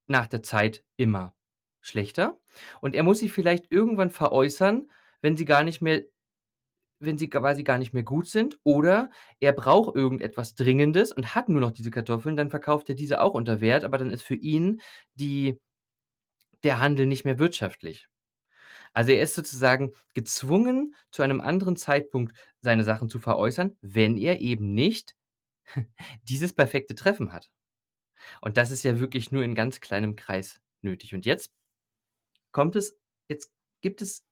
nach 0.07 0.27
der 0.27 0.43
Zeit 0.43 0.85
immer 0.97 1.35
schlechter 1.81 2.39
und 2.81 2.95
er 2.95 3.03
muss 3.03 3.19
sie 3.19 3.29
vielleicht 3.29 3.71
irgendwann 3.71 4.11
veräußern, 4.11 4.91
wenn 5.21 5.37
sie 5.37 5.45
gar 5.45 5.63
nicht 5.65 5.81
mehr 5.83 6.03
wenn 7.01 7.19
sie 7.19 7.29
quasi 7.29 7.65
gar 7.65 7.79
nicht 7.79 7.93
mehr 7.93 8.03
gut 8.03 8.29
sind 8.29 8.59
oder 8.65 9.11
er 9.41 9.53
braucht 9.53 9.97
irgendetwas 9.97 10.55
Dringendes 10.55 11.13
und 11.13 11.35
hat 11.35 11.49
nur 11.49 11.61
noch 11.61 11.73
diese 11.73 11.91
Kartoffeln, 11.91 12.37
dann 12.37 12.51
verkauft 12.51 12.89
er 12.89 12.95
diese 12.95 13.21
auch 13.21 13.35
unter 13.35 13.61
Wert, 13.61 13.85
aber 13.85 13.99
dann 13.99 14.11
ist 14.11 14.23
für 14.23 14.37
ihn 14.37 14.81
die 15.15 15.59
der 16.63 16.81
Handel 16.81 17.07
nicht 17.07 17.25
mehr 17.25 17.39
wirtschaftlich. 17.39 18.09
Also, 18.95 19.13
er 19.13 19.23
ist 19.23 19.35
sozusagen 19.35 19.93
gezwungen, 20.15 20.95
zu 21.11 21.23
einem 21.23 21.41
anderen 21.41 21.77
Zeitpunkt 21.77 22.37
seine 22.61 22.85
Sachen 22.85 23.09
zu 23.09 23.19
veräußern, 23.19 23.77
wenn 23.83 24.17
er 24.17 24.41
eben 24.41 24.73
nicht 24.75 25.17
dieses 26.25 26.53
perfekte 26.53 26.95
Treffen 26.95 27.33
hat. 27.33 27.51
Und 28.41 28.57
das 28.57 28.71
ist 28.71 28.85
ja 28.85 29.01
wirklich 29.01 29.33
nur 29.33 29.43
in 29.45 29.55
ganz 29.55 29.81
kleinem 29.81 30.17
Kreis 30.17 30.61
nötig. 30.83 31.15
Und 31.15 31.27
jetzt 31.27 31.51
kommt 32.53 32.77
es 32.77 32.97
jetzt 33.29 33.51
gibt 33.83 34.01
es 34.03 34.25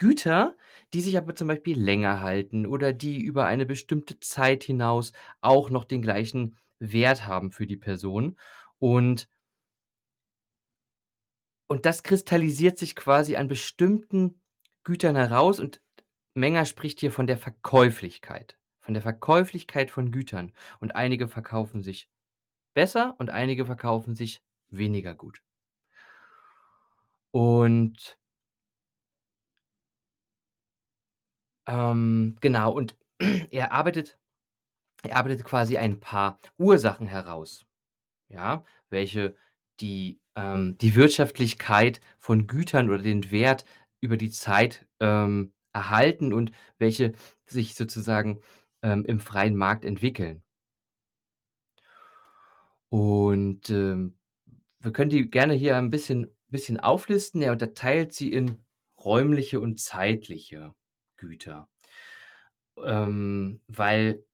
Güter, 0.00 0.56
die 0.94 1.00
sich 1.02 1.16
aber 1.16 1.36
zum 1.36 1.48
Beispiel 1.48 1.80
länger 1.80 2.20
halten 2.20 2.66
oder 2.66 2.92
die 2.92 3.20
über 3.22 3.46
eine 3.46 3.66
bestimmte 3.66 4.18
Zeit 4.20 4.64
hinaus 4.64 5.12
auch 5.42 5.70
noch 5.70 5.84
den 5.84 6.02
gleichen 6.02 6.56
Wert 6.80 7.26
haben 7.26 7.52
für 7.52 7.66
die 7.68 7.76
Person. 7.76 8.36
Und 8.80 9.28
und 11.68 11.86
das 11.86 12.02
kristallisiert 12.02 12.78
sich 12.78 12.96
quasi 12.96 13.36
an 13.36 13.46
bestimmten 13.46 14.40
Gütern 14.82 15.14
heraus 15.14 15.60
und 15.60 15.80
Menger 16.34 16.64
spricht 16.64 17.00
hier 17.00 17.12
von 17.12 17.28
der 17.28 17.38
Verkäuflichkeit 17.38 18.58
von 18.80 18.94
der 18.94 19.02
Verkäuflichkeit 19.02 19.90
von 19.90 20.10
Gütern. 20.10 20.52
Und 20.80 20.96
einige 20.96 21.28
verkaufen 21.28 21.82
sich 21.82 22.08
besser 22.74 23.14
und 23.18 23.30
einige 23.30 23.66
verkaufen 23.66 24.16
sich 24.16 24.42
weniger 24.68 25.14
gut. 25.14 25.42
Und 27.30 28.18
ähm, 31.70 32.36
genau, 32.40 32.72
und 32.72 32.96
er 33.50 33.72
arbeitet 33.72 34.18
er 35.04 35.16
arbeitet 35.16 35.44
quasi 35.44 35.78
ein 35.78 36.00
paar 36.00 36.40
Ursachen 36.58 37.06
heraus, 37.06 37.66
ja, 38.30 38.64
welche 38.90 39.36
die 39.80 40.20
ähm, 40.36 40.78
die 40.78 40.94
Wirtschaftlichkeit 40.96 42.00
von 42.20 42.46
Gütern 42.48 42.90
oder 42.90 43.02
den 43.02 43.30
Wert 43.32 43.64
über 44.02 44.16
die 44.18 44.30
Zeit, 44.30 44.86
ähm, 45.00 45.52
erhalten 45.74 46.32
und 46.34 46.52
welche 46.78 47.14
sich 47.46 47.74
sozusagen, 47.76 48.40
ähm, 48.82 49.04
im 49.06 49.20
freien 49.20 49.56
Markt 49.56 49.84
entwickeln. 49.84 50.42
Und, 52.92 53.70
ähm, 53.70 54.16
wir 54.80 54.92
können 54.92 55.10
die 55.10 55.30
gerne 55.30 55.54
hier 55.54 55.76
ein 55.76 55.90
bisschen 55.90 56.28
bisschen 56.50 56.80
auflisten. 56.80 57.42
Er 57.42 57.52
unterteilt 57.52 58.12
sie 58.14 58.32
in 58.32 58.58
räumliche 59.04 59.60
und 59.60 59.80
zeitliche 59.80 60.74
Güter. 61.20 61.68
Ähm, 62.82 63.60
weil 63.68 64.24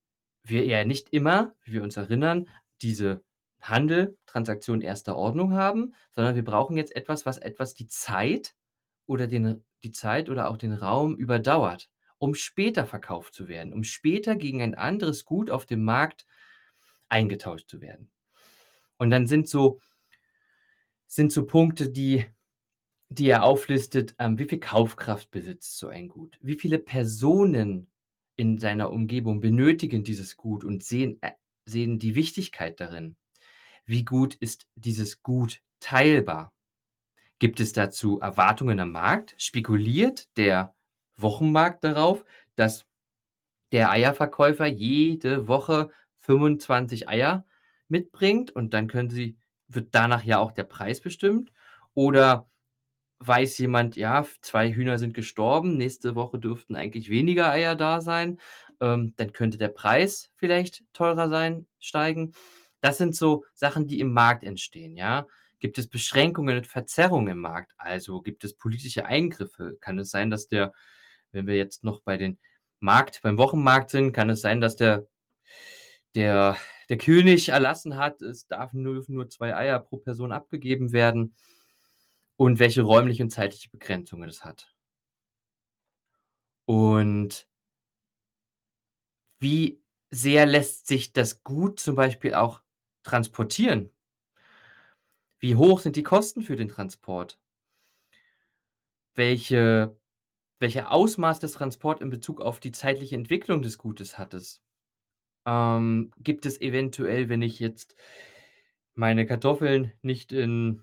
wir 0.45 0.65
ja 0.65 0.85
nicht 0.85 1.13
immer, 1.13 1.55
wie 1.65 1.73
wir 1.73 1.83
uns 1.83 1.97
erinnern, 1.97 2.49
diese 2.81 3.23
Handel, 3.61 4.17
Transaktion 4.27 4.85
1. 4.85 5.09
Ordnung 5.09 5.55
haben, 5.55 5.95
sondern 6.15 6.37
wir 6.37 6.45
brauchen 6.45 6.77
jetzt 6.77 6.95
etwas, 6.95 7.27
was 7.27 7.39
etwas 7.39 7.75
die 7.75 7.89
Zeit 7.89 8.55
oder 9.07 9.27
den 9.27 9.65
die 9.83 9.93
Zeit 9.93 10.31
oder 10.31 10.49
auch 10.49 10.57
den 10.57 10.73
Raum 10.73 11.17
überdauert, 11.17 11.89
um 12.19 12.35
später 12.35 12.87
verkauft 12.87 13.35
zu 13.35 13.49
werden, 13.49 13.73
um 13.73 13.85
später 13.85 14.37
gegen 14.37 14.63
ein 14.63 14.75
anderes 14.75 15.25
Gut 15.25 15.51
auf 15.51 15.67
dem 15.67 15.85
Markt 15.85 16.27
eingetauscht 17.09 17.69
zu 17.69 17.81
werden. 17.81 18.11
Und 18.97 19.11
dann 19.11 19.27
sind 19.27 19.49
so 19.49 19.81
sind 21.07 21.33
so 21.33 21.47
Punkte, 21.47 21.89
die 21.89 22.27
die 23.09 23.29
er 23.29 23.45
auflistet, 23.45 24.15
ähm, 24.19 24.39
wie 24.39 24.47
viel 24.47 24.61
Kaufkraft 24.61 25.31
besitzt 25.31 25.79
so 25.79 25.89
ein 25.89 26.09
Gut? 26.09 26.39
Wie 26.43 26.57
viele 26.59 26.79
Personen 26.79 27.89
in 28.37 28.59
seiner 28.59 28.91
Umgebung 28.91 29.41
benötigen 29.41 30.05
dieses 30.05 30.37
Gut 30.37 30.65
und 30.65 30.85
sehen 30.85 31.19
äh, 31.23 31.33
sehen 31.65 31.99
die 31.99 32.15
Wichtigkeit 32.15 32.81
darin? 32.81 33.17
Wie 33.85 34.05
gut 34.05 34.35
ist 34.35 34.67
dieses 34.75 35.23
Gut 35.23 35.63
teilbar? 35.81 36.53
Gibt 37.39 37.61
es 37.61 37.73
dazu 37.73 38.21
Erwartungen 38.21 38.81
am 38.81 38.93
Markt? 38.93 39.35
Spekuliert 39.39 40.29
der 40.37 40.75
Wochenmarkt 41.17 41.85
darauf, 41.85 42.25
dass 42.57 42.87
der 43.73 43.91
Eierverkäufer 43.91 44.67
jede 44.67 45.49
Woche 45.49 45.91
25 46.21 47.09
Eier 47.09 47.45
mitbringt 47.89 48.51
und 48.51 48.75
dann 48.75 48.89
können 48.89 49.11
sie 49.11 49.37
wird 49.69 49.89
danach 49.95 50.25
ja 50.25 50.39
auch 50.39 50.53
der 50.53 50.65
Preis 50.65 51.01
bestimmt? 51.01 51.53
Oder 51.95 52.49
weiß 53.21 53.59
jemand: 53.59 53.97
„Ja, 53.97 54.27
2 54.43 54.73
Hühner 54.73 54.99
sind 54.99 55.15
gestorben, 55.15 55.77
nächste 55.77 56.15
Woche 56.15 56.39
dürften 56.39 56.77
eigentlich 56.77 57.11
weniger 57.11 57.51
Eier 57.51 57.75
da 57.77 58.01
sein“, 58.01 58.39
ähm, 58.81 59.15
dann 59.17 59.33
könnte 59.33 59.59
der 59.59 59.69
Preis 59.69 60.31
vielleicht 60.37 60.83
teurer 60.93 61.29
sein 61.29 61.67
steigen. 61.81 62.33
Das 62.81 62.99
sind 62.99 63.17
so 63.17 63.45
Sachen, 63.55 63.87
die 63.89 64.01
im 64.01 64.13
Markt 64.13 64.45
entstehen, 64.45 64.97
ja? 64.97 65.27
Gibt 65.61 65.79
es 65.79 65.89
Beschränkungen 65.89 66.59
und 66.59 66.67
Verzerrungen 66.67 67.29
im 67.33 67.41
Markt? 67.41 67.73
Also, 67.79 68.21
gibt 68.23 68.45
es 68.45 68.55
politische 68.55 69.07
Eingriffe? 69.07 69.77
Kann 69.81 69.99
es 69.99 70.11
sein, 70.11 70.31
dass 70.31 70.49
der 70.49 70.73
wenn 71.33 71.47
wir 71.47 71.57
jetzt 71.57 71.85
noch 71.85 72.01
bei 72.03 72.17
den 72.17 72.39
Markt 72.81 73.21
beim 73.23 73.39
Wochenmarkt 73.39 73.91
sind, 73.91 74.13
kann 74.13 74.31
es 74.31 74.41
sein, 74.43 74.61
dass 74.61 74.77
der 74.77 75.07
der 76.15 76.57
der 76.89 76.99
König 76.99 77.49
erlassen 77.49 77.97
hat, 77.97 78.23
es 78.23 78.47
darf 78.47 78.71
dürfen 78.73 79.15
nur 79.17 79.29
2 79.29 79.57
Eier 79.57 79.81
pro 79.81 79.97
Person 79.97 80.31
abgegeben 80.33 80.93
werden 80.93 81.35
und 82.37 82.59
welche 82.59 82.83
räumliche 82.83 83.23
und 83.23 83.31
zeitliche 83.31 83.71
Begrenzungen 83.71 84.29
es 84.29 84.45
hat. 84.45 84.75
Und 86.69 87.47
wie 89.39 89.81
sehr 90.11 90.47
lässt 90.47 90.87
sich 90.87 91.13
das 91.13 91.43
Gut 91.43 91.81
zum 91.81 91.97
Beispiel 91.97 92.35
auch 92.35 92.61
transportieren? 93.03 93.91
Wie 95.39 95.57
hoch 95.57 95.81
sind 95.81 95.97
die 95.97 96.03
Kosten 96.03 96.43
für 96.43 96.57
den 96.57 96.69
Transport? 96.69 97.39
Welche 99.15 99.97
welche 100.61 100.91
Ausmaß 100.91 101.41
des 101.41 101.53
Transport 101.53 102.01
in 102.03 102.11
Bezug 102.11 102.41
auf 102.41 102.61
die 102.61 102.73
zeitliche 102.73 103.17
Entwicklung 103.17 103.63
des 103.63 103.79
Gutes 103.79 104.19
hat 104.19 104.35
es? 104.35 104.63
Ähm, 105.47 106.13
gibt 106.19 106.47
es 106.47 106.61
eventuell, 106.61 107.29
wenn 107.29 107.43
ich 107.43 107.61
jetzt 107.61 107.97
meine 108.95 109.27
Kartoffeln 109.27 109.93
nicht 110.03 110.33
in 110.33 110.83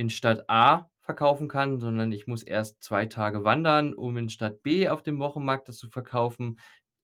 in 0.00 0.10
Stadt 0.10 0.44
A 0.48 0.88
verkaufen 1.02 1.48
kann, 1.48 1.78
sondern 1.78 2.12
ich 2.12 2.26
muss 2.26 2.42
erst 2.42 2.82
2 2.82 3.06
Tage 3.06 3.44
wandern, 3.44 3.94
um 3.94 4.16
in 4.16 4.30
Stadt 4.30 4.62
B 4.62 4.88
auf 4.88 5.02
dem 5.02 5.18
Wochenmarkt 5.20 5.68
das 5.68 5.76
zu 5.78 5.90
verkaufen, 5.90 6.58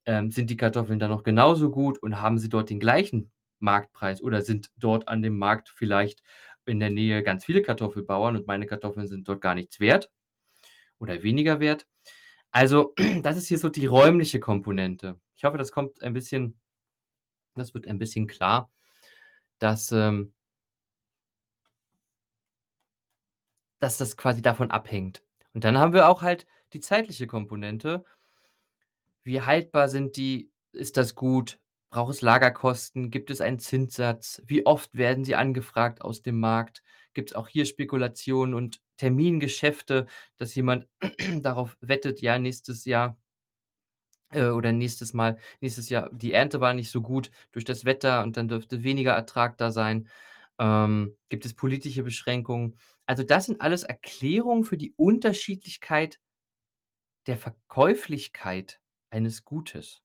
ähm, 0.07 0.31
sind 0.31 0.49
die 0.51 0.57
Kartoffeln 0.57 0.99
dann 0.99 1.11
noch 1.11 1.23
genauso 1.25 1.71
gut 1.71 1.99
und 2.03 2.21
haben 2.23 2.39
sie 2.39 2.49
dort 2.49 2.71
den 2.71 2.81
gleichen 2.81 3.33
Marktpreis 3.59 4.23
oder 4.23 4.43
sind 4.43 4.71
dort 4.79 5.09
an 5.09 5.23
dem 5.23 5.39
Markt 5.39 5.69
vielleicht 5.69 6.23
in 6.67 6.81
der 6.81 6.91
Nähe 6.91 7.23
ganz 7.23 7.45
viele 7.45 7.63
Kartoffelbauern 7.63 8.37
und 8.37 8.47
meine 8.47 8.67
Kartoffeln 8.67 9.09
sind 9.09 9.29
dort 9.29 9.43
gar 9.43 9.55
nichts 9.55 9.79
wert 9.81 10.11
oder 10.99 11.23
weniger 11.23 11.61
wert? 11.61 11.87
Also, 12.53 12.95
das 13.23 13.37
ist 13.39 13.49
hier 13.49 13.59
so 13.59 13.69
die 13.71 13.87
räumliche 13.87 14.41
Komponente. 14.41 15.21
Ich 15.37 15.45
hoffe, 15.45 15.59
das 15.59 15.73
kommt 15.73 16.03
ein 16.03 16.15
bisschen 16.15 16.59
das 17.57 17.75
wird 17.75 17.87
ein 17.89 17.99
bisschen 17.99 18.27
klar, 18.27 18.71
dass, 19.61 19.93
ähm 19.93 20.33
dass 23.79 23.99
das 23.99 24.17
quasi 24.17 24.43
davon 24.43 24.71
abhängt. 24.71 25.23
Und 25.55 25.65
dann 25.65 25.79
haben 25.79 25.93
wir 25.93 26.09
auch 26.09 26.23
halt 26.23 26.47
die 26.73 26.81
zeitliche 26.81 27.27
Komponente. 27.27 28.05
Wie 29.25 29.41
haltbar 29.43 29.89
sind 29.89 30.17
die? 30.17 30.51
Ist 30.73 30.97
das 30.97 31.15
gut? 31.15 31.59
Braucht 31.91 32.15
es 32.15 32.23
Lagerkosten? 32.23 33.11
Gibt 33.11 33.31
es 33.31 33.41
einen 33.41 33.59
Zinssatz? 33.59 34.43
Wie 34.47 34.67
oft 34.67 34.95
werden 34.95 35.25
sie 35.25 35.35
angefragt 35.35 36.03
aus 36.03 36.23
dem 36.23 36.39
Markt? 36.39 36.83
Gibt's 37.15 37.35
auch 37.35 37.49
hier 37.49 37.65
Spekulationen 37.65 38.55
und 38.55 38.81
Termingeschäfte, 38.99 40.07
dass 40.37 40.55
jemand 40.55 40.87
darauf 41.41 41.77
wettet, 41.81 42.21
ja, 42.21 42.39
nächstes 42.39 42.85
Jahr 42.85 43.17
äh, 44.31 44.49
oder 44.49 44.73
nächstes 44.73 45.15
Mal 45.15 45.39
nächstes 45.61 45.89
Jahr 45.89 46.11
die 46.13 46.33
Ernte 46.33 46.61
war 46.61 46.75
nicht 46.75 46.91
so 46.91 47.01
gut 47.03 47.31
durch 47.53 47.65
das 47.65 47.85
Wetter 47.85 48.23
und 48.23 48.37
dann 48.37 48.49
dürfte 48.49 48.83
weniger 48.83 49.13
Ertrag 49.13 49.57
da 49.59 49.71
sein. 49.71 50.09
Ähm, 50.59 51.17
gibt 51.29 51.45
es 51.47 51.55
politische 51.55 52.03
Beschränkungen? 52.03 52.79
Also, 53.07 53.23
das 53.23 53.47
sind 53.47 53.61
alles 53.61 53.83
Erklärungen 53.83 54.65
für 54.65 54.77
die 54.77 54.93
Unterschiedlichkeit 54.97 56.19
der 57.27 57.37
Verkäuflichkeit 57.37 58.81
eines 59.11 59.45
Gutes. 59.45 60.01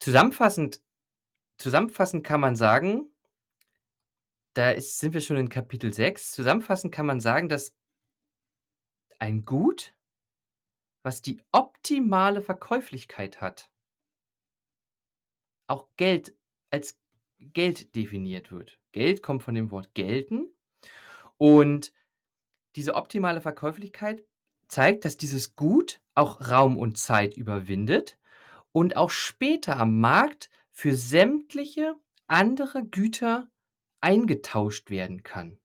Zusammenfassend 0.00 0.80
zusammenfassend 1.58 2.24
kann 2.24 2.40
man 2.40 2.56
sagen 2.56 3.10
da 4.56 4.70
ist 4.70 4.98
sind 4.98 5.12
wir 5.12 5.20
schon 5.20 5.36
in 5.36 5.50
Kapitel 5.50 5.92
6. 5.92 6.32
Zusammenfassend 6.32 6.92
kann 6.92 7.04
man 7.04 7.20
sagen, 7.20 7.50
dass 7.50 7.72
ein 9.20 9.44
Gut 9.44 9.92
was 11.04 11.22
die 11.22 11.40
optimale 11.52 12.42
Verkäuflichkeit 12.42 13.40
hat 13.40 13.68
auch 15.68 15.88
Geld 15.96 16.34
als 16.76 16.98
Geld 17.38 17.94
definiert 17.96 18.52
wird. 18.52 18.78
Geld 18.92 19.22
kommt 19.22 19.42
von 19.42 19.54
dem 19.54 19.70
Wort 19.70 19.94
gelten 19.94 20.46
und 21.38 21.90
diese 22.76 22.94
optimale 22.94 23.40
Verkäuflichkeit 23.40 24.22
zeigt, 24.68 25.06
dass 25.06 25.16
dieses 25.16 25.56
Gut 25.56 26.00
auch 26.14 26.50
Raum 26.50 26.76
und 26.76 26.98
Zeit 26.98 27.34
überwindet 27.34 28.18
und 28.72 28.96
auch 28.96 29.08
später 29.08 29.78
am 29.78 30.00
Markt 30.00 30.50
für 30.70 30.94
sämtliche 30.94 31.94
andere 32.26 32.84
Güter 32.84 33.48
eingetauscht 34.02 34.90
werden 34.90 35.22
kann. 35.22 35.58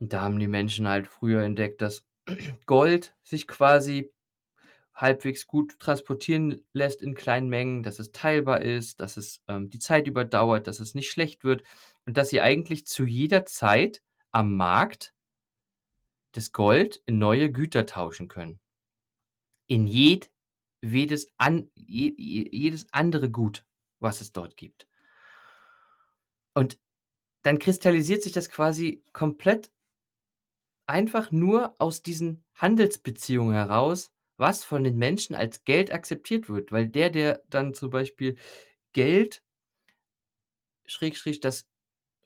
Und 0.00 0.12
da 0.12 0.22
haben 0.22 0.40
die 0.40 0.48
Menschen 0.48 0.88
halt 0.88 1.06
früher 1.06 1.42
entdeckt, 1.42 1.82
dass 1.82 2.04
Gold 2.66 3.14
sich 3.22 3.46
quasi 3.46 4.12
halbwegs 5.00 5.46
gut 5.46 5.78
transportieren 5.78 6.62
lässt 6.72 7.02
in 7.02 7.14
kleinen 7.14 7.48
Mengen, 7.48 7.82
dass 7.82 7.98
es 7.98 8.12
teilbar 8.12 8.62
ist, 8.62 9.00
dass 9.00 9.16
es, 9.16 9.42
ähm, 9.48 9.70
die 9.70 9.78
Zeit 9.78 10.06
überdauert, 10.06 10.66
dass 10.66 10.80
es 10.80 10.94
nicht 10.94 11.10
schlecht 11.10 11.44
wird 11.44 11.62
und 12.06 12.16
dass 12.16 12.30
sie 12.30 12.40
eigentlich 12.40 12.86
zu 12.86 13.04
jeder 13.04 13.46
Zeit 13.46 14.02
am 14.32 14.56
Markt 14.56 15.14
das 16.32 16.52
Gold 16.52 17.02
in 17.06 17.18
neue 17.18 17.50
Güter 17.50 17.86
tauschen 17.86 18.28
können. 18.28 18.60
In 19.66 19.86
jedwedes 19.86 21.28
an 21.38 21.70
je 21.74 22.12
je 22.16 22.48
jedes 22.50 22.86
andere 22.92 23.30
Gut, 23.30 23.64
was 24.00 24.20
es 24.20 24.32
dort 24.32 24.56
gibt. 24.56 24.86
Und 26.54 26.78
dann 27.42 27.58
kristallisiert 27.58 28.22
sich 28.22 28.32
das 28.32 28.50
quasi 28.50 29.02
komplett 29.12 29.70
einfach 30.86 31.30
nur 31.30 31.74
aus 31.78 32.02
diesen 32.02 32.44
Handelsbeziehungen 32.54 33.54
heraus, 33.54 34.12
was 34.40 34.64
von 34.64 34.82
den 34.82 34.96
Menschen 34.96 35.36
als 35.36 35.64
Geld 35.64 35.92
akzeptiert 35.92 36.48
wird, 36.48 36.72
weil 36.72 36.88
der, 36.88 37.10
der 37.10 37.42
dann 37.48 37.74
zum 37.74 37.90
Beispiel 37.90 38.36
Geld 38.92 39.42
Schrägstrich 40.86 41.40
das 41.40 41.68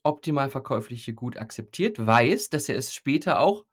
optimal 0.02 0.48
verkäufliche 0.48 1.14
Gut 1.14 1.36
akzeptiert, 1.36 2.04
weiß, 2.04 2.50
dass 2.50 2.68
er 2.68 2.76
es 2.76 2.94
später 2.94 3.40
auch 3.40 3.66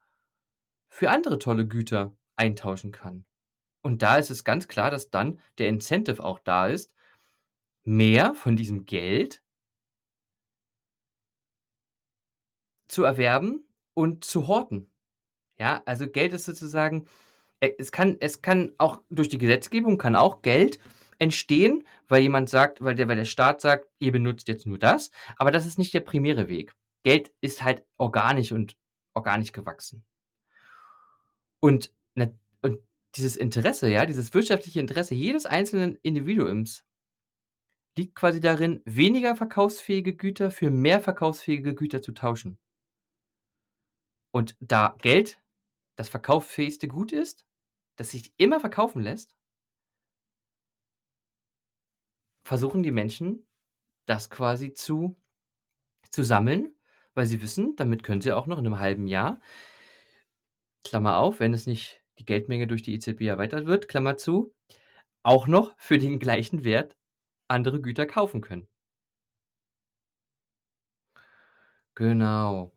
für 0.90 1.10
andere 1.10 1.40
tolle 1.40 1.68
Güter 1.68 2.16
eintauschen 2.36 2.92
kann. 2.92 3.26
Und 3.82 4.02
da 4.02 4.18
ist 4.18 4.30
es 4.30 4.44
ganz 4.44 4.68
klar, 4.68 4.92
dass 4.92 5.10
dann 5.10 5.40
der 5.58 5.70
Incentive 5.70 6.24
auch 6.24 6.40
da 6.40 6.68
ist, 6.68 6.92
mehr 7.84 8.34
von 8.36 8.56
diesem 8.56 8.86
Geld 8.86 9.42
zu 12.88 13.04
erwerben 13.04 13.66
und 13.94 14.26
zu 14.26 14.48
horten. 14.48 14.92
Ja, 15.58 15.82
also 15.86 16.08
Geld 16.10 16.34
ist 16.34 16.46
sozusagen 16.46 17.08
es 17.62 17.92
kann 17.92 18.18
es 18.20 18.42
kann 18.42 18.74
auch 18.78 19.02
durch 19.10 19.30
die 19.30 19.38
Gesetzgebung 19.38 19.98
kann 19.98 20.16
auch 20.16 20.42
Geld 20.42 20.80
entstehen, 21.20 21.86
weil 22.10 22.24
jemand 22.24 22.50
sagt 22.50 22.82
weil 22.84 22.96
der 22.96 23.08
weil 23.08 23.16
der 23.18 23.26
Staat 23.26 23.62
sagt: 23.62 23.88
„Ihr 24.00 24.12
benutzt 24.12 24.48
jetzt 24.48 24.66
nur 24.68 24.80
das“, 24.80 25.12
aber 25.38 25.52
das 25.52 25.66
ist 25.68 25.78
nicht 25.80 25.94
der 25.94 26.00
primäre 26.02 26.48
Weg. 26.50 26.74
Geld 27.04 27.32
ist 27.42 27.64
halt 27.64 27.84
organisch 27.98 28.52
und 28.52 28.76
organisch 29.14 29.52
gewachsen. 29.54 30.04
Und 31.64 31.92
und 32.64 32.80
dieses 33.16 33.36
Interesse, 33.38 33.90
ja, 33.90 34.06
dieses 34.06 34.34
wirtschaftliche 34.34 34.80
Interesse 34.80 35.16
jedes 35.16 35.46
einzelnen 35.46 35.98
Individuums 36.02 36.84
liegt 37.98 38.16
quasi 38.16 38.40
darin, 38.42 38.82
weniger 38.86 39.36
verkaufsfähige 39.36 40.14
Güter 40.16 40.50
für 40.52 40.70
mehr 40.70 41.02
verkaufsfähige 41.02 41.74
Güter 41.76 42.02
zu 42.02 42.14
tauschen. 42.14 42.58
Und 44.36 44.56
da 44.60 44.96
Geld 45.02 45.38
das 45.98 46.10
verkauffähigste 46.10 46.88
Gut 46.88 47.12
ist, 47.12 47.46
das 48.02 48.12
sich 48.12 48.34
immer 48.38 48.60
verkaufen 48.60 49.02
lässt 49.04 49.32
versuchen 52.46 52.84
die 52.84 52.92
Menschen, 52.92 53.46
das 54.08 54.30
quasi 54.30 54.74
zu 54.74 55.18
zu 56.12 56.24
sammeln, 56.24 56.76
weil 57.16 57.26
sie 57.28 57.42
wissen, 57.42 57.76
damit 57.78 58.04
können 58.04 58.22
sie 58.22 58.34
auch 58.34 58.48
noch 58.48 58.58
in 58.60 58.66
'nem 58.66 58.80
halben 58.80 59.08
Jahr 59.08 59.40
Klammer 60.86 61.18
auf, 61.18 61.40
wenn 61.40 61.54
es 61.54 61.68
nicht 61.68 62.02
die 62.20 62.26
Geldmenge 62.26 62.68
durch 62.68 62.82
die 62.84 62.94
EZB 62.96 63.22
erweitert 63.28 63.66
wird, 63.68 63.88
Klammer 63.88 64.18
zu, 64.18 64.54
auch 65.24 65.48
noch 65.48 65.74
für 65.78 66.00
den 66.00 66.20
gleichen 66.20 66.64
Wert 66.66 66.98
andere 67.50 67.82
Güter 67.82 68.06
kaufen 68.08 68.42
können. 68.42 68.68
Genau. 71.98 72.72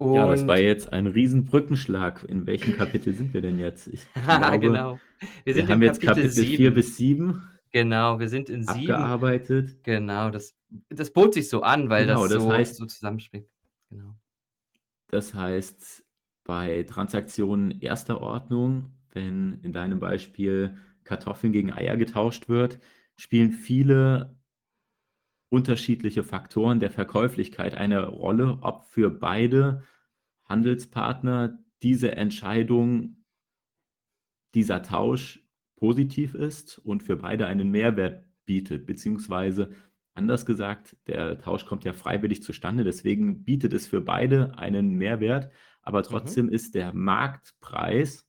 Ja, 0.00 0.26
das 0.26 0.46
war 0.46 0.56
Und 0.56 0.62
jetzt 0.62 0.92
ein 0.92 1.06
Riesenbrückenschlag. 1.06 2.24
In 2.24 2.46
welchem 2.46 2.74
Kapitel 2.74 3.14
sind 3.14 3.32
wir 3.34 3.40
denn 3.42 3.58
jetzt? 3.58 3.86
Ich 3.88 4.06
glaube, 4.38 4.58
Genau. 4.58 5.00
Wir 5.44 5.56
wir 5.56 5.68
haben 5.68 5.82
jetzt 5.82 6.00
Kapitel 6.00 6.30
Kapitel 6.30 6.44
4 6.44 6.72
7. 6.72 6.74
bis 6.74 6.96
7 6.96 7.42
Genau, 7.70 8.18
wir 8.20 8.28
sind 8.28 8.48
in 8.50 8.64
7. 8.64 8.96
abgearbeitet. 8.96 9.82
Genau, 9.84 10.30
das 10.30 10.54
das 10.90 11.12
bot 11.12 11.34
sich 11.34 11.48
so 11.48 11.62
an, 11.62 11.88
weil 11.90 12.06
Genau, 12.06 12.26
das 12.26 12.28
das 12.28 12.42
so 12.42 12.52
heißt 12.52 12.76
so 12.76 12.86
zusammenspielt. 12.86 13.48
Genau. 13.90 14.14
das 15.08 15.34
heißt, 15.34 16.04
bei 16.44 16.82
Transaktionen 16.84 17.80
1. 17.82 18.10
Ordnung, 18.10 18.92
wenn 19.12 19.60
in 19.62 19.72
deinem 19.72 20.00
Beispiel 20.00 20.76
Kartoffeln 21.04 21.52
gegen 21.52 21.72
Eier 21.72 21.96
getauscht 21.96 22.48
wird, 22.48 22.80
spielen 23.16 23.52
viele 23.52 24.36
unterschiedliche 25.54 26.24
Faktoren 26.24 26.80
der 26.80 26.90
Verkäuflichkeit 26.90 27.76
eine 27.76 28.06
Rolle, 28.08 28.58
ob 28.62 28.84
für 28.84 29.10
beide 29.10 29.84
Handelspartner 30.46 31.58
diese 31.82 32.16
Entscheidung 32.16 33.24
dieser 34.54 34.82
Tausch 34.82 35.40
positiv 35.76 36.34
ist 36.34 36.78
und 36.78 37.02
für 37.04 37.16
beide 37.16 37.46
einen 37.46 37.70
Mehrwert 37.70 38.24
bietet, 38.46 38.86
beziehungsweise 38.86 39.70
anders 40.14 40.44
gesagt, 40.44 40.96
der 41.06 41.38
Tausch 41.38 41.66
kommt 41.66 41.84
ja 41.84 41.92
freiwillig 41.92 42.42
zustande, 42.42 42.84
deswegen 42.84 43.44
bietet 43.44 43.72
es 43.72 43.86
für 43.86 44.00
beide 44.00 44.58
einen 44.58 44.94
Mehrwert, 44.96 45.50
aber 45.82 46.00
Mhm. 46.00 46.04
trotzdem 46.04 46.48
ist 46.48 46.74
der 46.74 46.92
Marktpreis 46.94 48.23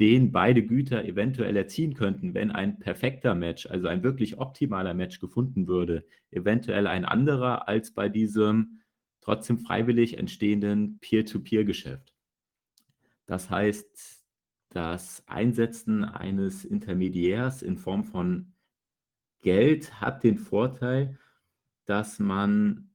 den 0.00 0.32
beide 0.32 0.64
Güter 0.64 1.04
eventuell 1.04 1.56
erzielen 1.56 1.94
könnten, 1.94 2.34
wenn 2.34 2.50
ein 2.50 2.78
perfekter 2.78 3.34
Match, 3.34 3.66
also 3.66 3.86
ein 3.86 4.02
wirklich 4.02 4.38
optimaler 4.38 4.94
Match 4.94 5.20
gefunden 5.20 5.68
würde, 5.68 6.04
eventuell 6.30 6.86
ein 6.86 7.04
anderer 7.04 7.68
als 7.68 7.92
bei 7.92 8.08
diesem 8.08 8.80
trotzdem 9.20 9.58
freiwillig 9.58 10.18
entstehenden 10.18 10.98
Peer-to-Peer-Geschäft. 10.98 12.12
Das 13.26 13.50
heißt, 13.50 14.22
das 14.70 15.22
Einsetzen 15.26 16.04
eines 16.04 16.64
Intermediärs 16.64 17.62
in 17.62 17.78
Form 17.78 18.04
von 18.04 18.52
Geld 19.40 20.00
hat 20.00 20.24
den 20.24 20.38
Vorteil, 20.38 21.18
dass 21.86 22.18
man 22.18 22.90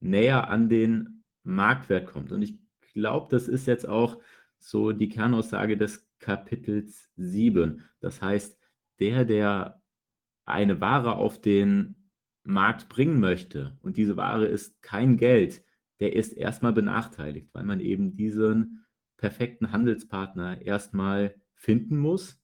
näher 0.00 0.50
an 0.50 0.68
den 0.68 1.24
Marktwert 1.42 2.06
kommt. 2.06 2.32
Und 2.32 2.42
ich 2.42 2.58
glaube, 2.92 3.28
das 3.30 3.48
ist 3.48 3.66
jetzt 3.66 3.88
auch 3.88 4.20
so 4.58 4.92
die 4.92 5.08
Kernaussage 5.08 5.76
des 5.76 6.05
Kapitels 6.18 7.10
7. 7.16 7.82
Das 8.00 8.22
heißt, 8.22 8.58
der, 8.98 9.24
der 9.24 9.82
eine 10.44 10.80
Ware 10.80 11.16
auf 11.16 11.40
den 11.40 12.10
Markt 12.44 12.88
bringen 12.88 13.20
möchte 13.20 13.76
und 13.82 13.96
diese 13.96 14.16
Ware 14.16 14.46
ist 14.46 14.80
kein 14.82 15.16
Geld, 15.16 15.64
der 16.00 16.14
ist 16.14 16.32
erst 16.32 16.62
mal 16.62 16.72
benachteiligt, 16.72 17.48
weil 17.52 17.64
man 17.64 17.80
eben 17.80 18.16
diesen 18.16 18.84
perfekten 19.16 19.72
Handelspartner 19.72 20.60
erst 20.62 20.94
mal 20.94 21.34
finden 21.54 21.96
muss 21.96 22.38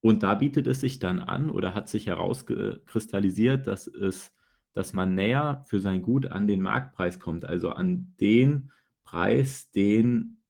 Und 0.00 0.22
da 0.22 0.34
bietet 0.34 0.66
es 0.66 0.80
sich 0.80 0.98
dann 0.98 1.20
an 1.20 1.50
oder 1.50 1.74
hat 1.74 1.88
sich 1.88 2.06
herausgekristallisiert, 2.06 3.66
dass 3.66 3.86
es 3.86 4.32
dass 4.74 4.92
man 4.92 5.14
näher 5.14 5.64
für 5.68 5.80
sein 5.80 6.02
Gut 6.02 6.26
an 6.26 6.46
den 6.46 6.62
Marktpreis 6.62 7.20
kommt, 7.20 7.44
also 7.44 7.70
an 7.70 8.14
den 8.20 8.72
Preis, 9.04 9.70
den 9.70 10.41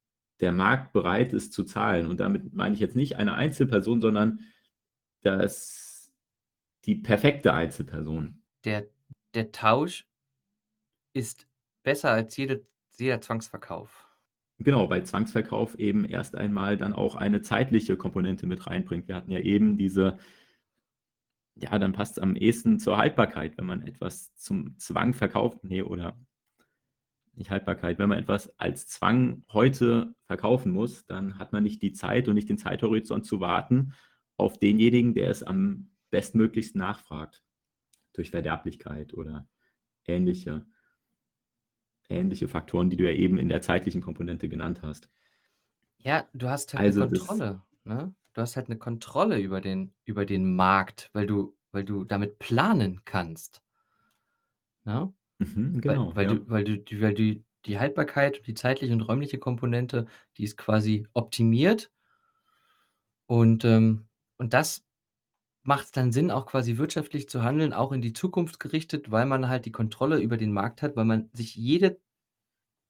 der 0.43 0.53
Markt 0.53 0.93
bereit 0.93 1.33
ist 1.33 1.53
zu 1.53 1.65
zahlen. 1.65 2.07
Und 2.09 2.21
damit 2.21 2.53
meine 2.53 2.75
ich 2.75 2.81
jetzt 2.81 2.97
nicht 2.97 3.17
eine 3.17 3.35
Einzelperson, 3.35 4.01
sondern 4.01 4.41
das 5.23 6.13
die 6.85 6.97
perfekte 6.97 7.55
Einzelperson. 7.55 8.43
Der 8.65 8.89
der 9.35 9.53
Tausch 9.53 10.07
ist 11.15 11.47
besser 11.85 12.11
als 12.11 12.37
jede 12.37 12.67
jeder 12.99 13.21
Zwangsverkauf. 13.21 14.09
Genau, 14.59 14.91
weil 14.91 15.05
Zwangsverkauf 15.05 15.79
eben 15.79 16.05
erst 16.05 16.37
einmal 16.37 16.77
dann 16.77 16.93
auch 16.93 17.17
eine 17.17 17.41
zeitliche 17.41 17.97
Komponente 17.97 18.47
mit 18.47 18.67
reinbringt. 18.67 19.09
Wir 19.09 19.15
hatten 19.15 19.31
ja 19.31 19.41
eben 19.41 19.79
diese 19.79 20.19
ja, 21.55 21.79
dann 21.79 21.93
passt's 21.93 22.19
am 22.19 22.35
ehesten 22.35 22.79
zur 22.79 22.97
Haltbarkeit, 22.97 23.57
wenn 23.59 23.67
man 23.67 23.83
etwas 23.83 24.35
zum 24.35 24.77
Zwang 24.79 25.15
verkauft 25.15 25.63
ne, 25.65 25.85
oder 25.85 26.17
nicht 27.35 27.51
Haltbarkeit. 27.51 27.99
Wenn 27.99 28.09
man 28.09 28.19
etwas 28.19 28.59
als 28.59 28.87
Zwang 28.89 29.45
heute 29.53 30.15
verkaufen 30.27 30.73
muss, 30.73 31.07
dann 31.07 31.39
hat 31.39 31.53
man 31.53 31.63
nicht 31.63 31.83
die 31.83 31.93
Zeit 31.93 32.29
und 32.29 32.35
nicht 32.35 32.49
den 32.49 32.59
Zeithorizont 32.59 33.27
zu 33.27 33.41
warten 33.41 33.95
auf 34.37 34.59
denjenigen, 34.59 35.15
der 35.15 35.31
es 35.31 35.43
am 35.43 35.91
bestmöglichst 36.11 36.77
nachfragt, 36.77 37.43
durch 38.15 38.31
Verderblichkeit 38.31 39.15
oder 39.15 39.49
ähnliche 40.07 40.67
ähnliche 42.11 42.49
Faktoren, 42.49 42.91
die 42.91 42.97
du 42.97 43.05
ja 43.05 43.13
eben 43.17 43.39
in 43.39 43.49
der 43.49 43.61
zeitlichen 43.63 44.01
Komponente 44.03 44.49
genannt 44.49 44.83
hast. 44.83 45.09
Ja, 46.01 46.29
du 46.33 46.49
hast 46.49 46.75
halt 46.75 46.95
Also, 46.95 47.07
das 47.07 47.33
Kontrolle, 47.33 47.63
ne? 47.85 48.15
Du 48.35 48.41
hast 48.41 48.57
halt 48.57 48.69
'ne 48.69 48.79
Kontrolle 48.79 49.39
über 49.39 49.61
den 49.61 49.95
über 50.05 50.25
den 50.27 50.55
Markt, 50.57 51.11
weil 51.13 51.27
du 51.27 51.57
weil 51.71 51.85
du 51.85 52.05
damit 52.05 52.39
planen 52.39 53.03
kannst. 53.05 53.61
Ne? 54.87 55.13
Mhm, 55.43 55.81
Weil 55.85 56.07
genau, 56.07 56.15
weil 56.15 56.27
ja. 56.27 56.29
du 56.29 56.49
weil 56.51 56.65
du 56.65 56.79
die 56.79 57.01
weil 57.01 57.15
die 57.15 57.45
die 57.67 57.79
Haltbarkeit, 57.79 58.47
die 58.47 58.55
zeitliche 58.55 58.93
und 58.93 59.03
räumliche 59.03 59.39
Komponente, 59.39 60.07
die 60.37 60.45
ist 60.45 60.57
quasi 60.59 61.07
optimiert. 61.15 61.91
Und, 63.29 63.65
ähm 63.65 64.07
und 64.39 64.55
das 64.55 64.85
macht's 65.65 65.93
dann 65.93 66.13
Sinn, 66.13 66.31
auch 66.31 66.47
quasi 66.47 66.79
wirtschaftlich 66.79 67.29
zu 67.29 67.43
handeln, 67.45 67.73
auch 67.73 67.93
in 67.93 68.03
die 68.03 68.13
Zukunft 68.15 68.61
gerichtet, 68.61 69.11
weil 69.13 69.27
man 69.27 69.49
halt 69.49 69.67
die 69.67 69.73
Kontrolle 69.73 70.21
über 70.21 70.37
den 70.39 70.53
Markt 70.53 70.83
hat, 70.83 70.97
weil 70.97 71.05
man 71.07 71.31
sich 71.33 71.57
jede 71.57 72.01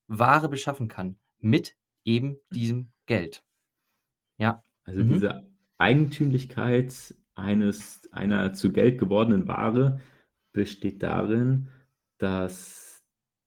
Ware 0.08 0.48
beschaffen 0.48 0.88
kann 0.88 1.18
mit 1.40 1.76
eben 2.04 2.38
diesem 2.54 2.92
Geld. 3.06 3.44
Ja. 4.38 4.64
Also, 4.84 5.02
Mhm. 5.02 5.14
diese 5.14 5.46
Eigentümlichkeit 5.78 7.14
eines 7.34 8.02
einer 8.12 8.52
zu 8.52 8.72
Geld 8.72 8.98
gewordenen 8.98 9.48
Ware 9.48 10.00
besteht 10.52 11.02
darin, 11.02 11.68
dass 12.22 13.02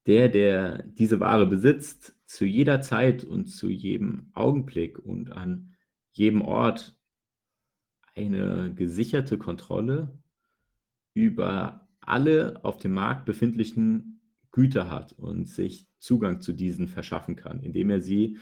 der, 0.06 0.28
der 0.28 0.82
diese 0.84 1.20
Ware 1.20 1.46
besitzt, 1.46 2.16
zu 2.26 2.44
jeder 2.44 2.80
Zeit 2.82 3.24
und 3.24 3.46
zu 3.46 3.68
jedem 3.70 4.30
Augenblick 4.34 4.98
und 4.98 5.32
an 5.32 5.74
jedem 6.12 6.42
Ort 6.42 6.96
eine 8.14 8.72
gesicherte 8.74 9.36
Kontrolle 9.38 10.18
über 11.14 11.88
alle 12.00 12.60
auf 12.64 12.78
dem 12.78 12.94
Markt 12.94 13.26
befindlichen 13.26 14.22
Güter 14.52 14.90
hat 14.90 15.12
und 15.14 15.48
sich 15.48 15.86
Zugang 15.98 16.40
zu 16.40 16.52
diesen 16.52 16.88
verschaffen 16.88 17.36
kann, 17.36 17.60
indem 17.62 17.90
er 17.90 18.00
sie 18.02 18.38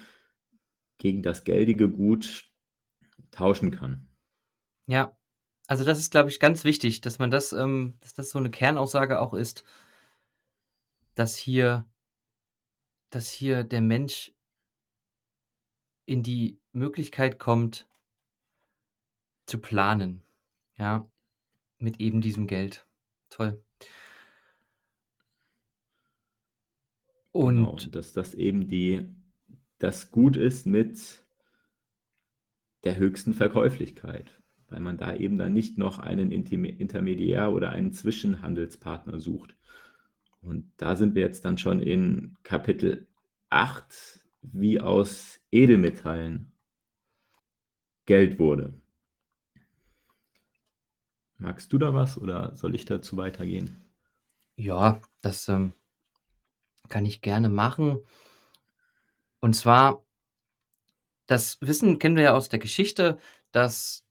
gegen 1.00 1.22
das 1.22 1.44
geldige 1.44 1.88
Gut 1.90 2.44
tauschen 3.32 3.70
kann. 3.72 4.08
Ja. 4.88 5.16
Also, 5.66 5.84
das 5.84 5.98
ist, 5.98 6.10
glaube 6.12 6.28
ich, 6.30 6.40
ganz 6.40 6.64
wichtig, 6.64 7.00
dass 7.00 7.18
man 7.18 7.30
das 7.30 7.52
ähm, 7.52 7.94
dass 8.00 8.14
das 8.14 8.30
so 8.30 8.38
'ne 8.40 8.50
Kernaussage 8.50 9.20
auch 9.20 9.34
ist 9.34 9.64
dass 11.14 11.36
hier 11.36 11.86
dass 13.14 13.30
hier 13.30 13.62
der 13.62 13.80
Mensch 13.80 14.34
in 16.04 16.24
die 16.24 16.58
Möglichkeit 16.72 17.38
kommt 17.38 17.88
zu 19.46 19.60
planen, 19.60 20.22
ja, 20.76 21.08
mit 21.78 22.00
eben 22.00 22.20
diesem 22.20 22.48
Geld. 22.48 22.86
Toll. 23.30 23.62
Genau, 27.32 27.70
Und 27.70 27.94
dass 27.94 28.12
das 28.12 28.34
eben 28.34 28.68
die 28.68 29.08
das 29.78 30.10
Gut 30.10 30.36
ist 30.36 30.66
mit 30.66 31.24
der 32.84 32.96
höchsten 32.96 33.34
Verkäuflichkeit, 33.34 34.40
weil 34.68 34.80
man 34.80 34.96
da 34.96 35.14
eben 35.14 35.38
dann 35.38 35.52
nicht 35.52 35.78
noch 35.78 35.98
einen 35.98 36.32
Intermediär 36.32 37.52
oder 37.52 37.70
einen 37.70 37.92
Zwischenhandelspartner 37.92 39.20
sucht. 39.20 39.56
Und 40.44 40.70
da 40.76 40.96
sind 40.96 41.14
wir 41.14 41.22
jetzt 41.22 41.44
dann 41.44 41.58
schon 41.58 41.80
in 41.80 42.36
Kapitel 42.42 43.06
8, 43.50 44.20
wie 44.42 44.80
aus 44.80 45.40
Edelmetallen 45.50 46.52
Geld 48.06 48.38
wurde. 48.38 48.74
Magst 51.38 51.72
du 51.72 51.78
da 51.78 51.94
was 51.94 52.18
oder 52.18 52.54
soll 52.56 52.74
ich 52.74 52.84
dazu 52.84 53.16
weitergehen? 53.16 53.90
Ja, 54.56 55.00
das, 55.20 55.48
ähm, 55.48 55.72
kann 56.88 57.06
ich 57.06 57.22
gerne 57.22 57.48
machen. 57.48 57.98
Und 59.40 59.54
zwar 59.54 60.04
das 61.26 61.58
Wissen 61.60 61.98
kennen 61.98 62.16
wir 62.16 62.24
ja 62.24 62.34
aus 62.34 62.48
der 62.48 62.58
Geschichte, 62.58 63.18
dass 63.50 64.04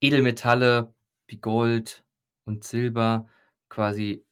Edelmetalle 0.00 0.92
wie 1.26 1.36
Gold 1.36 2.04
und 2.44 2.64
Silber 2.64 3.28
quasi 3.68 4.24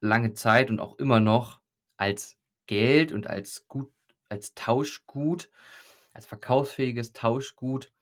lange 0.00 0.34
Zeit 0.34 0.70
und 0.70 0.80
auch 0.80 0.98
immer 0.98 1.20
noch 1.20 1.60
als 1.96 2.36
Geld 2.66 3.12
und 3.12 3.26
als 3.26 3.66
Gut 3.68 3.92
als 4.28 4.54
Tauschgut 4.54 5.50
als 6.12 6.26
verkaufsfähiges 6.26 7.12
Tauschgut, 7.12 7.92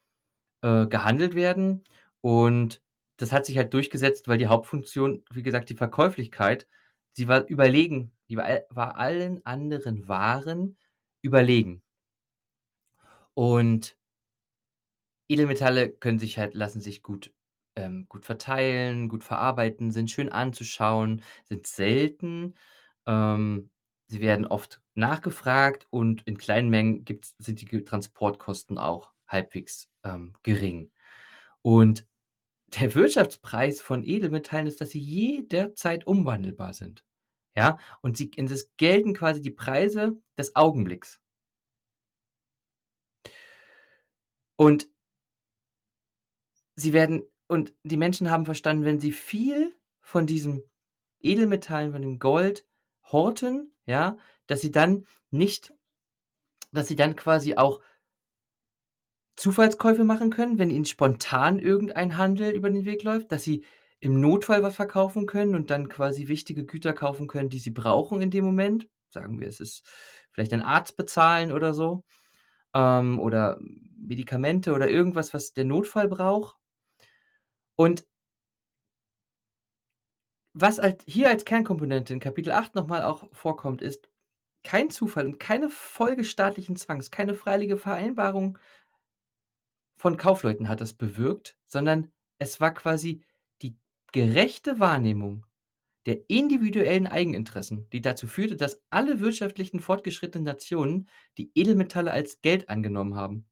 äh, 0.63 0.87
gehandelt 0.87 1.35
werden. 1.35 1.85
Und 2.21 2.83
das 3.17 3.33
hat 3.33 3.47
sich 3.47 3.57
halt 3.59 3.75
durchgesetzt, 3.75 4.29
weil 4.29 4.39
die 4.39 4.47
Hauptfunktion, 4.49 5.25
wie 5.33 5.43
gesagt, 5.43 5.71
die 5.71 5.77
Verkäuflichkeit, 5.77 6.67
sie 7.13 7.29
war 7.29 7.47
überlegen. 7.47 8.13
Die 8.29 8.37
war 8.37 8.49
war 8.71 8.97
allen 8.97 9.45
anderen 9.47 10.09
Waren 10.09 10.77
überlegen. 11.23 11.83
Und 13.35 13.97
Edelmetalle 15.29 15.91
können 15.91 16.19
sich 16.19 16.39
halt 16.39 16.55
lassen 16.55 16.81
sich 16.81 17.03
gut 17.03 17.33
ähm, 17.79 18.07
gut 18.09 18.27
verteilen, 18.27 19.09
gut 19.09 19.25
verarbeiten, 19.25 19.91
sind 19.93 20.11
schön 20.11 20.31
anzuschauen, 20.31 21.23
sind 21.45 21.67
selten. 21.67 22.55
Ähm, 23.07 23.71
sie 24.09 24.21
werden 24.21 24.47
oft 24.47 24.81
nachgefragt 24.95 25.87
und 25.91 26.23
in 26.23 26.39
kleinen 26.39 26.71
Mengen 26.71 27.05
gibt's 27.05 27.35
sind 27.39 27.61
die 27.61 27.85
Transportkosten 27.85 28.79
auch 28.79 29.13
halbwegs, 29.29 29.89
ähm, 30.05 30.35
gering. 30.43 30.91
Und 31.63 32.07
der 32.81 32.95
Wirtschaftspreis 32.95 33.81
von 33.81 34.05
Edelmetallen 34.05 34.67
ist, 34.67 34.81
dass 34.81 34.91
sie 34.91 35.01
jederzeit 35.01 36.07
umwandelbar 36.07 36.75
sind. 36.75 37.05
Ja? 37.57 37.79
Und 38.03 38.17
sie 38.17 38.31
und 38.39 38.51
es 38.51 38.71
gelten 38.77 39.15
quasi 39.15 39.41
die 39.41 39.51
Preise 39.51 40.21
des 40.37 40.57
Augenblicks. 40.57 41.21
Und 44.57 44.89
sie 46.77 46.93
werden 46.93 47.23
und 47.49 47.75
die 47.83 47.97
Menschen 47.97 48.31
haben 48.31 48.45
verstanden, 48.45 48.85
wenn 48.85 49.01
sie 49.01 49.13
viel 49.13 49.75
von 50.01 50.27
diesen 50.27 50.63
Edelmetallen, 51.21 51.93
von 51.93 52.03
dem 52.03 52.19
Gold 52.19 52.65
horten, 53.11 53.73
ja, 53.87 54.17
dass 54.47 54.61
sie 54.61 54.71
dann 54.71 55.07
nicht 55.31 55.73
dass 56.73 56.89
sie 56.89 56.97
dann 56.97 57.17
quasi 57.17 57.57
auch 57.57 57.81
Zufallskäufe 59.37 60.05
machen 60.05 60.31
können, 60.31 60.59
wenn 60.59 60.71
ihnen 60.71 60.85
spontan 60.85 61.59
irgendein 61.59 62.17
Handel 62.17 62.51
über 62.51 62.71
den 62.71 62.85
Weg 62.85 63.05
läuft, 63.05 63.31
dass 63.31 63.45
sie 63.45 63.65
im 64.01 64.21
Notfall 64.21 64.63
was 64.63 64.77
verkaufen 64.77 65.27
können 65.27 65.55
und 65.55 65.71
dann 65.71 65.89
quasi 65.89 66.29
wichtige 66.29 66.65
Güter 66.65 66.93
kaufen 66.93 67.27
können, 67.29 67.49
die 67.49 67.59
sie 67.59 67.71
brauchen 67.71 68.21
in 68.21 68.31
dem 68.31 68.45
Moment. 68.45 68.89
Sagen 69.11 69.41
wir, 69.41 69.49
es 69.49 69.61
ist 69.61 69.85
vielleicht 70.33 70.53
ein 70.53 70.63
Arzt 70.63 70.97
bezahlen 70.97 71.53
oder 71.53 71.73
so, 71.73 72.05
ähm, 72.75 73.19
oder 73.21 73.59
Medikamente 73.97 74.73
oder 74.73 74.89
irgendwas, 74.89 75.35
was 75.35 75.53
der 75.53 75.65
Notfall 75.65 76.09
braucht. 76.09 76.57
Und 77.79 78.05
was 80.53 80.79
halt 80.79 81.05
hier 81.07 81.29
als 81.29 81.45
Kernkomponente 81.45 82.13
in 82.13 82.19
Kapitel 82.19 82.51
8 82.51 82.75
noch 82.75 82.89
mal 82.89 83.05
auch 83.05 83.29
vorkommt, 83.33 83.81
ist 83.83 84.11
kein 84.65 84.91
Zufall 84.91 85.27
und 85.27 85.39
keine 85.39 85.71
Folge 85.71 86.25
staatlichen 86.25 86.75
Zwangs, 86.75 87.13
keine 87.13 87.35
freiwillige 87.35 87.79
Vereinbarung 87.79 88.59
von 89.97 90.17
Kaufleuten 90.17 90.69
hat 90.69 90.81
das 90.81 90.95
bewirkt, 90.95 91.57
sondern 91.67 92.11
es 92.39 92.61
war 92.61 92.75
quasi 92.75 93.23
die 93.63 93.77
gerechte 94.13 94.81
Wahrnehmung 94.81 95.47
der 96.07 96.29
individuellen 96.29 97.07
Eigeninteressen, 97.07 97.89
die 97.91 98.01
dazu 98.01 98.27
führte, 98.27 98.57
dass 98.57 98.81
alle 98.91 99.21
wirtschaftlichen 99.21 99.81
fortgeschrittenen 99.81 100.45
Nationen 100.45 101.09
die 101.37 101.53
Edelmetalle 101.55 102.11
als 102.11 102.41
Geld 102.41 102.69
angenommen 102.69 103.15
haben. 103.15 103.47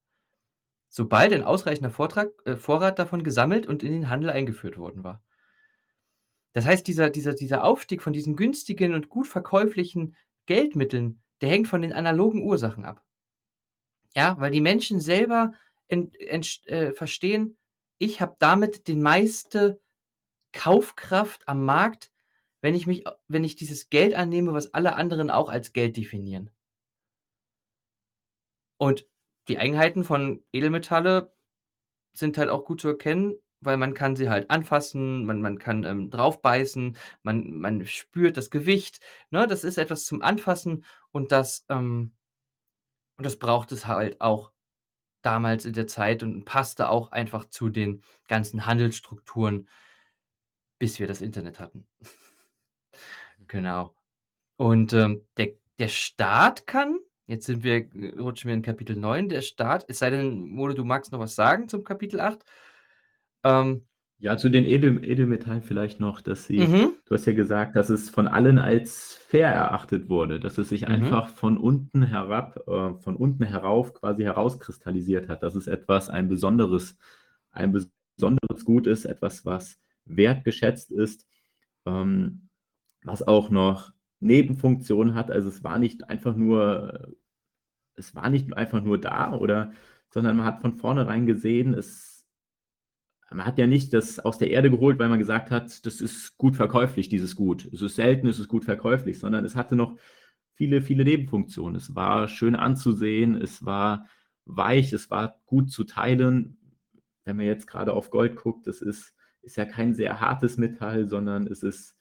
Sobald 0.97 1.35
ein 1.35 1.45
ausreichender 1.45 1.91
Vortrag 1.91 2.31
äh, 2.47 2.57
Vorrat 2.57 2.99
davon 2.99 3.23
gesammelt 3.23 3.67
und 3.67 3.83
in 3.83 3.93
den 3.93 4.09
Handel 4.09 4.31
eingeführt 4.31 4.79
worden 4.79 5.05
war. 5.05 5.23
Das 6.55 6.65
heißt, 6.65 6.87
dieser 6.87 7.11
dieser 7.11 7.35
dieser 7.35 7.65
Aufstieg 7.65 8.01
von 8.01 8.15
diesen 8.15 8.35
günstigen 8.35 8.95
und 8.95 9.11
gut 9.11 9.27
verkäuflichen 9.27 10.17
Geldmitteln, 10.47 11.21
der 11.43 11.51
hängt 11.51 11.69
von 11.69 11.83
den 11.83 11.93
analogen 11.93 12.43
Ursachen 12.43 12.87
ab. 12.87 13.05
Ja, 14.15 14.37
weil 14.41 14.51
die 14.51 14.63
Menschen 14.63 14.99
selber 14.99 15.53
ent 15.89 16.19
entsch 16.19 16.67
äh, 16.67 16.93
verstehen: 16.93 17.59
„Ich 17.99 18.23
habe 18.23 18.37
damit 18.39 18.89
die 18.89 18.97
meiste 18.97 19.79
Kaufkraft 20.53 21.47
am 21.47 21.67
Markt, 21.67 22.11
wenn 22.63 22.75
ich 22.75 22.87
mich 22.87 23.05
wenn 23.29 23.45
ich 23.45 23.57
dieses 23.57 23.91
Geld 23.91 24.15
annehme, 24.15 24.55
was 24.55 24.73
alle 24.73 24.97
anderen 24.97 25.29
auch 25.31 25.51
als 25.51 25.75
Geld 25.75 25.99
definieren.“ 25.99 26.49
Und 28.79 29.07
die 29.49 29.59
Eigenheiten 29.59 30.05
von 30.05 30.43
Edelmetalle 30.53 31.33
sind 32.15 32.39
halt 32.39 32.51
auch 32.51 32.65
gut 32.65 32.81
zu 32.81 32.89
erkennen, 32.89 33.37
weil 33.61 33.77
man 33.79 33.95
kann 33.95 34.17
sie 34.17 34.31
halt 34.31 34.51
anfassen, 34.51 35.27
man 35.27 35.41
man 35.43 35.59
kann, 35.59 35.85
ähm, 35.85 36.11
drauf 36.11 36.43
beißen, 36.43 36.97
man 37.23 37.53
man 37.59 37.87
spürt 37.87 38.37
das 38.37 38.51
Gewicht, 38.51 39.01
ne? 39.31 39.47
Das 39.49 39.65
ist 39.65 39.79
etwas 39.79 40.05
zum 40.07 40.23
Anfassen 40.23 40.85
und 41.13 41.33
das, 41.33 41.65
ähm 41.71 42.13
und 43.19 43.25
das 43.25 43.39
braucht 43.39 43.73
es 43.73 43.87
halt 43.87 44.21
auch 44.21 44.53
damals 45.23 45.65
in 45.67 45.75
der 45.75 45.87
Zeit 45.87 46.23
und 46.23 46.45
passte 46.45 46.89
auch 46.91 47.13
einfach 47.13 47.47
zu 47.51 47.69
den 47.71 48.03
ganzen 48.29 48.67
Handelsstrukturen, 48.67 49.69
bis 50.79 50.99
wir 50.99 51.07
das 51.07 51.21
Internet 51.23 51.61
hatten. 51.61 51.87
Genau. 53.49 53.95
Und, 54.57 54.93
ähm, 54.95 55.27
der 55.37 55.51
der 55.79 55.89
Staat 55.89 56.67
kann 56.67 56.99
jetzt 57.27 57.47
sind 57.47 57.65
wir 57.65 57.77
äh, 57.95 58.19
rutschen 58.19 58.49
wir 58.49 58.55
in 58.55 58.63
Kapitel 58.63 58.97
9, 58.97 59.29
der 59.29 59.43
Staat 59.43 59.85
es 59.89 59.99
sei 60.01 60.11
denn, 60.11 60.49
Molo, 60.51 60.75
du 60.75 60.85
magst 60.85 61.13
noch 61.13 61.21
was 61.21 61.35
sagen 61.35 61.69
zum 61.69 61.85
Kapitel 61.85 62.21
8? 62.21 62.45
Ähm 63.45 63.87
Ja, 64.19 64.37
zu 64.39 64.49
den 64.49 64.65
Edel 64.65 65.05
Edelmetallen 65.05 65.63
vielleicht 65.63 66.01
noch, 66.01 66.21
dass 66.23 66.47
sie 66.47 66.59
Mhm. 66.59 66.97
du 67.09 67.15
hast 67.15 67.27
ja 67.27 67.35
gesagt, 67.35 67.77
dass 67.77 67.91
es 67.91 68.09
von 68.11 68.27
allen 68.29 68.59
als 68.59 69.15
fair 69.29 69.49
erachtet 69.51 70.09
wurde, 70.09 70.41
dass 70.41 70.59
es 70.59 70.71
sich 70.71 70.89
Mhm. 70.89 70.95
einfach 70.95 71.29
von 71.29 71.59
unten 71.59 72.03
herab 72.03 72.57
äh, 72.67 72.95
von 72.95 73.15
unten 73.17 73.45
herauf 73.45 73.93
quasi 73.95 74.23
herauskristallisiert 74.23 75.29
hat, 75.29 75.43
dass 75.43 75.55
es 75.55 75.67
etwas 75.67 76.09
ein 76.09 76.29
besonderes 76.29 76.97
ein 77.53 77.73
besonderes 77.73 78.65
Gut 78.65 78.87
ist, 78.87 79.05
etwas, 79.05 79.45
was 79.45 79.79
wertgeschätzt 80.07 80.91
ist, 80.93 81.27
ähm, 81.87 82.49
was 83.05 83.23
auch 83.27 83.51
noch 83.51 83.93
Nebenfunktionen 84.21 85.15
hat. 85.15 85.31
Also, 85.31 85.49
es 85.49 85.65
war 85.65 85.79
nicht 85.79 86.09
einfach 86.11 86.37
nur 86.37 87.15
es 87.97 88.15
war 88.15 88.31
nicht 88.31 88.57
einfach 88.57 88.83
nur 88.83 89.01
da 89.01 89.35
oder 89.35 89.73
sondern 90.11 90.37
man 90.39 90.47
hat 90.47 90.61
von 90.63 90.75
vornherein 90.77 91.27
gesehen, 91.27 91.75
es 91.75 92.25
man 93.31 93.45
hat 93.47 93.59
ja 93.59 93.67
nicht 93.67 93.93
das 93.93 94.19
aus 94.21 94.39
der 94.39 94.51
Erde 94.51 94.71
geholt, 94.71 94.99
weil 94.99 95.09
man 95.09 95.19
gesagt 95.19 95.51
hat: 95.51 95.85
„Das 95.87 96.01
ist 96.01 96.37
gut 96.39 96.57
verkäuflich, 96.57 97.09
dieses 97.09 97.35
Gut. 97.37 97.67
Es 97.73 97.83
ist 97.83 97.97
selten, 97.97 98.29
es 98.29 98.39
ist 98.39 98.49
gut 98.49 98.65
verkäuflich“, 98.65 99.19
sondern 99.19 99.45
es 99.45 99.57
hatte 99.57 99.75
noch 99.77 99.97
viele, 100.55 100.81
viele 100.83 101.05
Nebenfunktionen. 101.05 101.77
Es 101.77 101.95
war 101.95 102.29
schön 102.29 102.55
anzusehen, 102.57 103.35
es 103.41 103.65
war 103.65 104.07
weich, 104.45 104.93
es 104.93 105.11
war 105.11 105.41
gut 105.47 105.71
zu 105.73 105.85
teilen. 105.85 106.59
Wenn 107.25 107.37
man 107.37 107.47
jetzt 107.47 107.67
grade 107.67 107.93
auf 107.95 108.11
Gold 108.11 108.37
guckt, 108.37 108.67
das 108.67 108.81
ist 108.83 109.13
ist 109.43 109.57
ja 109.57 109.65
kein 109.65 109.95
sehr 109.95 110.21
hartes 110.21 110.57
Metall, 110.59 111.09
sondern 111.09 111.47
es 111.47 111.63
ist 111.63 111.96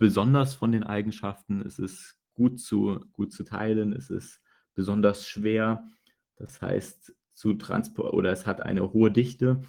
besonders 0.00 0.54
von 0.54 0.72
den 0.72 0.82
Eigenschaften. 0.82 1.60
Es 1.60 1.78
ist 1.78 2.16
gut 2.34 2.58
zu 2.58 3.04
gut 3.12 3.32
zu 3.32 3.44
teilen, 3.44 3.92
es 3.92 4.10
ist 4.10 4.40
besonders 4.74 5.28
schwer. 5.28 5.88
Das 6.36 6.60
heißt, 6.60 7.14
zu 7.34 7.54
transpor 7.54 8.14
oder 8.14 8.32
es 8.32 8.46
hat 8.46 8.62
eine 8.62 8.92
hohe 8.92 9.12
Dichte. 9.12 9.62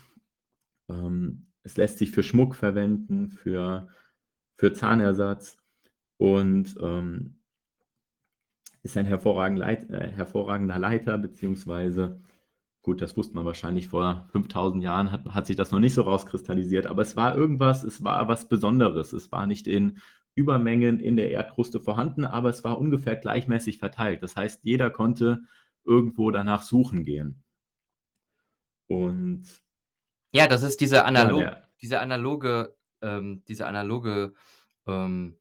Ähm, 0.90 1.48
es 1.64 1.78
lässt 1.78 2.00
sich 2.00 2.12
für 2.12 2.24
Schmuck 2.24 2.56
verwenden, 2.56 3.30
für 3.30 3.90
für 4.58 4.74
Zahnersatz 4.74 5.58
und, 6.18 6.76
ähm 6.82 7.38
ist 8.84 8.98
ein 8.98 9.06
hervorragend 9.06 9.60
Leit 9.60 9.90
äh, 9.92 10.12
hervorragender 10.12 10.80
Leiter 10.80 11.18
beziehungsweise 11.20 12.20
gut, 12.82 13.02
das 13.02 13.16
wusste 13.16 13.36
man 13.36 13.46
wahrscheinlich 13.46 13.90
vor 13.90 14.28
5.000 14.34 14.82
Jahren, 14.82 15.12
hat 15.12 15.26
hat 15.26 15.46
sich 15.46 15.56
das 15.56 15.70
noch 15.72 15.80
nicht 15.80 15.94
so 15.94 16.02
rauskristallisiert, 16.02 16.88
aber 16.88 17.04
es 17.04 17.16
war 17.16 17.36
irgendwas 17.36 17.84
es 17.84 18.04
war 18.04 18.28
was 18.28 18.48
Besonderes. 18.48 19.14
Es 19.14 19.32
war 19.32 19.46
nicht 19.46 19.68
in 19.68 20.00
Übermengen 20.42 21.00
in 21.00 21.16
der 21.18 21.32
Erdkruste 21.32 21.80
vorhanden, 21.82 22.26
aber 22.26 22.50
es 22.50 22.64
war 22.64 22.80
ungefähr 22.80 23.16
gleichmäßig 23.18 23.78
verteilt. 23.80 24.24
Das 24.24 24.36
heißt, 24.36 24.62
jeder 24.64 24.90
konnte 24.90 25.42
irgendwo 25.86 26.32
danach 26.32 26.64
suchen 26.64 27.04
gehen. 27.06 27.44
Und 28.90 29.44
Ja, 30.34 30.48
das 30.48 30.64
ist 30.64 30.82
diese 30.82 31.06
ja, 31.14 31.32
analog 31.32 31.34
der 31.34 31.70
diese 31.82 32.00
analoge 32.02 32.76
ähm, 33.02 33.44
diese 33.48 33.68
analoge, 33.68 34.34
ähm, 34.88 35.38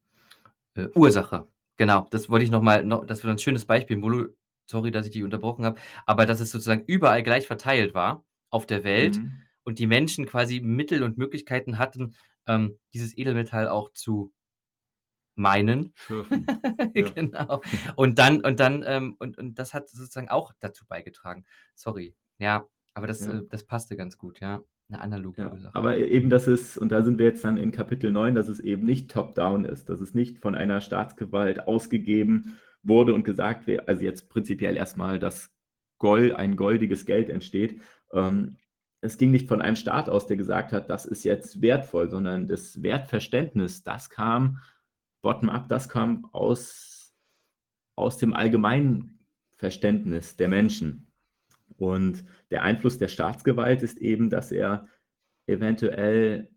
äh, 0.77 0.89
Ursache. 0.97 1.49
Genau, 1.79 2.09
das 2.11 2.31
wollte 2.31 2.45
ich 2.45 2.51
noch 2.53 2.63
mal 2.63 2.85
no 2.85 3.05
das 3.05 3.25
war 3.25 3.33
'n 3.33 3.39
schönes 3.39 3.67
Beispiel, 3.67 3.97
Molo 3.99 4.29
sorry, 4.67 4.91
dass 4.93 5.07
ich 5.07 5.13
dich 5.13 5.25
unterbrochen 5.25 5.65
habe, 5.67 5.81
aber 6.07 6.27
dass 6.27 6.41
es 6.41 6.51
sozusagen 6.53 6.85
überall 6.87 7.23
gleich 7.25 7.47
verteilt 7.49 7.95
war 7.95 8.25
auf 8.51 8.67
der 8.67 8.85
Welt 8.85 9.23
Mhm. 9.23 9.49
und 9.65 9.79
die 9.81 9.87
Menschen 9.89 10.27
quasi 10.27 10.61
Mittel 10.61 11.03
und 11.05 11.19
Möglichkeiten 11.19 11.79
hatten, 11.79 12.15
ähm, 12.49 12.79
dieses 12.95 13.17
Edelmetall 13.19 13.69
auch 13.69 13.93
zu 13.95 14.33
meinen. 15.37 15.95
Schürfen. 15.97 16.47
Genau. 16.95 17.63
Und 17.97 18.19
dann 18.19 18.41
und 18.45 18.61
dann, 18.61 18.85
ähm 18.87 19.17
und 19.19 19.39
und 19.39 19.59
das 19.59 19.75
hat 19.75 19.89
sozusagen 19.91 20.29
auch 20.31 20.53
dazu 20.61 20.87
beigetragen. 20.87 21.45
Sorry. 21.75 22.17
Ja, 22.39 22.67
aber 22.95 23.07
das, 23.07 23.27
Ja. 23.27 23.29
äh 23.29 23.43
das 23.49 23.65
passte 23.65 23.97
ganz 23.97 24.19
gut, 24.19 24.41
ja. 24.41 24.63
'Ne 24.89 25.01
analoge 25.01 25.39
Ja, 25.39 25.47
Ursache. 25.47 25.73
aber 25.73 25.97
e 25.97 26.07
eben, 26.09 26.29
das 26.31 26.49
ist 26.49 26.77
und 26.77 26.91
da 26.91 27.03
sind 27.03 27.19
wir 27.19 27.27
jetzt 27.27 27.45
dann 27.45 27.57
in 27.57 27.71
Kapitel 27.73 28.11
9, 28.11 28.35
dass 28.35 28.49
es 28.49 28.61
eben 28.61 28.85
nicht 28.85 29.11
top 29.11 29.35
down 29.35 29.65
ist, 29.65 29.89
dass 29.89 30.01
es 30.01 30.15
nicht 30.15 30.39
von 30.39 30.55
einer 30.55 30.81
Staatsgewalt 30.81 31.67
ausgegeben 31.69 32.59
wurde 32.83 33.15
und 33.15 33.25
gesagt 33.25 33.67
wär 33.67 33.89
also, 33.89 34.03
jetzt 34.03 34.29
prinzipiell 34.29 34.77
erst 34.77 34.97
mal, 34.97 35.19
dass 35.19 35.51
Gold 35.99 36.33
ein 36.35 36.57
goldiges 36.57 37.05
Geld 37.07 37.29
entsteht. 37.31 37.81
Ähm, 38.13 38.57
es 39.03 39.17
ging 39.19 39.31
nicht 39.31 39.49
von 39.49 39.63
einem 39.63 39.77
Staat 39.77 40.09
aus, 40.09 40.27
der 40.27 40.37
gesagt 40.37 40.73
hat: 40.73 40.91
„Das 40.91 41.07
ist 41.07 41.25
jetzt 41.25 41.63
wertvoll“, 41.63 42.09
sondern 42.11 42.49
das 42.49 42.83
Wertverständnis, 42.83 43.83
das 43.83 44.11
kam 44.11 44.59
bottom 45.23 45.49
up, 45.49 45.69
das 45.69 45.89
kam 45.89 46.27
aus 46.33 47.15
aus 47.97 48.17
dem 48.17 48.33
allgemeinen 48.33 49.19
Verständnis 49.57 50.37
der 50.37 50.49
Menschen. 50.49 51.13
Und 51.77 52.25
der 52.51 52.63
Einfluss 52.63 52.99
der 52.99 53.09
Staatsgewalt 53.09 53.83
ist 53.83 53.99
eben, 53.99 54.31
dass 54.31 54.53
er 54.53 54.87
eventuell 55.47 56.51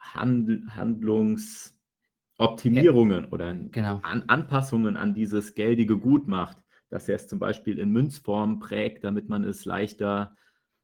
Handl 0.00 0.64
Ja. 0.66 0.74
Handlungsoptimierungen 0.74 3.26
oder 3.26 3.54
Genau. 3.54 4.00
An 4.02 4.24
Anpassungen 4.26 4.96
an 4.96 5.14
dieses 5.14 5.54
geldige 5.54 5.96
Gut 5.98 6.26
macht, 6.26 6.58
dass 6.88 7.08
er 7.08 7.14
es 7.16 7.28
zum 7.28 7.38
Beispiel 7.38 7.78
in 7.78 7.90
Münzform 7.90 8.58
prägt, 8.58 9.04
damit 9.04 9.28
man 9.28 9.44
es 9.44 9.64
leichter 9.64 10.36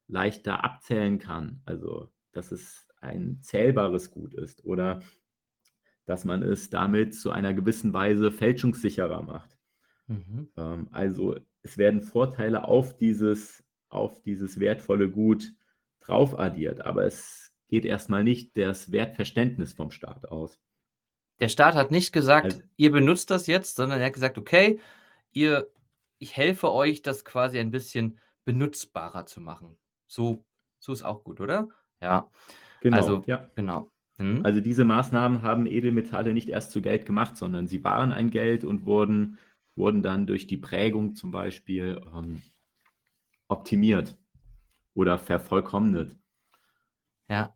leichter 0.06 0.64
abzählen 0.64 1.18
kann. 1.18 1.60
Also, 1.66 2.10
dass 2.32 2.52
es 2.52 2.86
ein 3.00 3.40
zählbares 3.42 4.10
Gut 4.10 4.32
ist 4.34 4.64
oder 4.64 5.02
dass 6.08 6.24
man 6.24 6.42
es 6.42 6.70
damit 6.70 7.14
zu 7.14 7.30
einer 7.32 7.54
gewissen 7.54 7.92
Weise 7.94 8.32
fälschungssicherer 8.32 9.22
macht. 9.22 9.58
Mhm. 10.08 10.48
Ähm, 10.56 10.88
also, 10.92 11.36
es 11.62 11.78
werden 11.78 12.02
Vorteile 12.02 12.64
auf 12.64 12.96
dieses 12.96 13.64
auf 13.90 14.20
dieses 14.22 14.60
wertvolle 14.60 15.10
Gut 15.10 15.54
drauf 16.00 16.38
addiert, 16.38 16.82
aber 16.82 17.04
es 17.06 17.52
geht 17.68 17.84
erst 17.86 18.10
mal 18.10 18.22
nicht 18.24 18.56
das 18.58 18.92
Wertverständnis 18.92 19.72
vom 19.72 19.90
Staat 19.90 20.28
aus. 20.28 20.60
Der 21.40 21.48
Staat 21.48 21.74
hat 21.74 21.90
nicht 21.90 22.12
gesagt: 22.12 22.60
Al 22.60 22.68
„Ihr 22.76 22.90
benutzt 22.92 23.30
das 23.30 23.46
jetzt“, 23.46 23.76
sondern 23.76 24.00
er 24.00 24.06
hat 24.06 24.12
gesagt: 24.14 24.38
„Okay, 24.38 24.80
ihr 25.32 25.70
ich 26.18 26.36
helfe 26.36 26.72
euch, 26.72 27.02
das 27.02 27.24
quasi 27.24 27.58
ein 27.60 27.70
bisschen 27.70 28.18
benutzbarer 28.44 29.26
zu 29.26 29.40
machen.“ 29.40 29.78
So 30.06 30.44
so 30.80 30.92
ist 30.92 31.02
auch 31.04 31.24
gut, 31.24 31.40
oder? 31.40 31.68
Ja, 32.00 32.30
Genau, 32.80 33.14
also 33.14 33.26
ja. 33.26 33.50
genau. 33.56 33.90
Mhm. 34.18 34.42
Also, 34.44 34.60
diese 34.60 34.84
Maßnahmen 34.84 35.42
haben 35.42 35.66
Edelmetalle 35.66 36.32
nicht 36.34 36.48
erst 36.48 36.70
zu 36.72 36.80
Geld 36.82 37.06
gemacht, 37.06 37.36
sondern 37.36 37.66
sie 37.66 37.82
waren 37.84 38.12
ein 38.12 38.30
Geld 38.30 38.64
und 38.64 38.86
wurden 38.86 39.38
wurden 39.76 40.02
dann 40.02 40.26
durch 40.26 40.46
die 40.48 40.56
Prägung 40.56 41.14
zum 41.14 41.30
Beispiel, 41.30 42.00
ähm, 42.12 42.42
optimiert 43.48 44.16
oder 44.94 45.18
vervollkommnet. 45.18 46.16
Ja, 47.30 47.54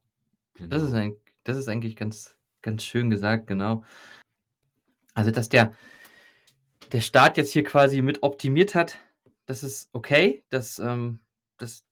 das 0.70 0.83
ist 0.83 0.92
Genau. 0.92 0.94
eig 0.94 1.16
das 1.44 1.57
ist 1.59 1.68
eigentlich 1.68 1.96
ganz 1.96 2.37
ganz 2.62 2.85
schön 2.85 3.11
gesagt, 3.11 3.46
genau. 3.48 3.85
Also, 5.16 5.31
dass 5.31 5.48
der 5.48 5.72
der 6.92 7.01
Staat 7.01 7.37
jetzt 7.37 7.53
hier 7.53 7.64
quasi 7.64 8.03
mit 8.03 8.22
optimiert 8.22 8.75
hat, 8.75 8.98
das 9.46 9.62
ist 9.62 9.88
okay. 9.92 10.44
Das, 10.51 10.79
ähm 10.79 11.20
das 11.59 11.85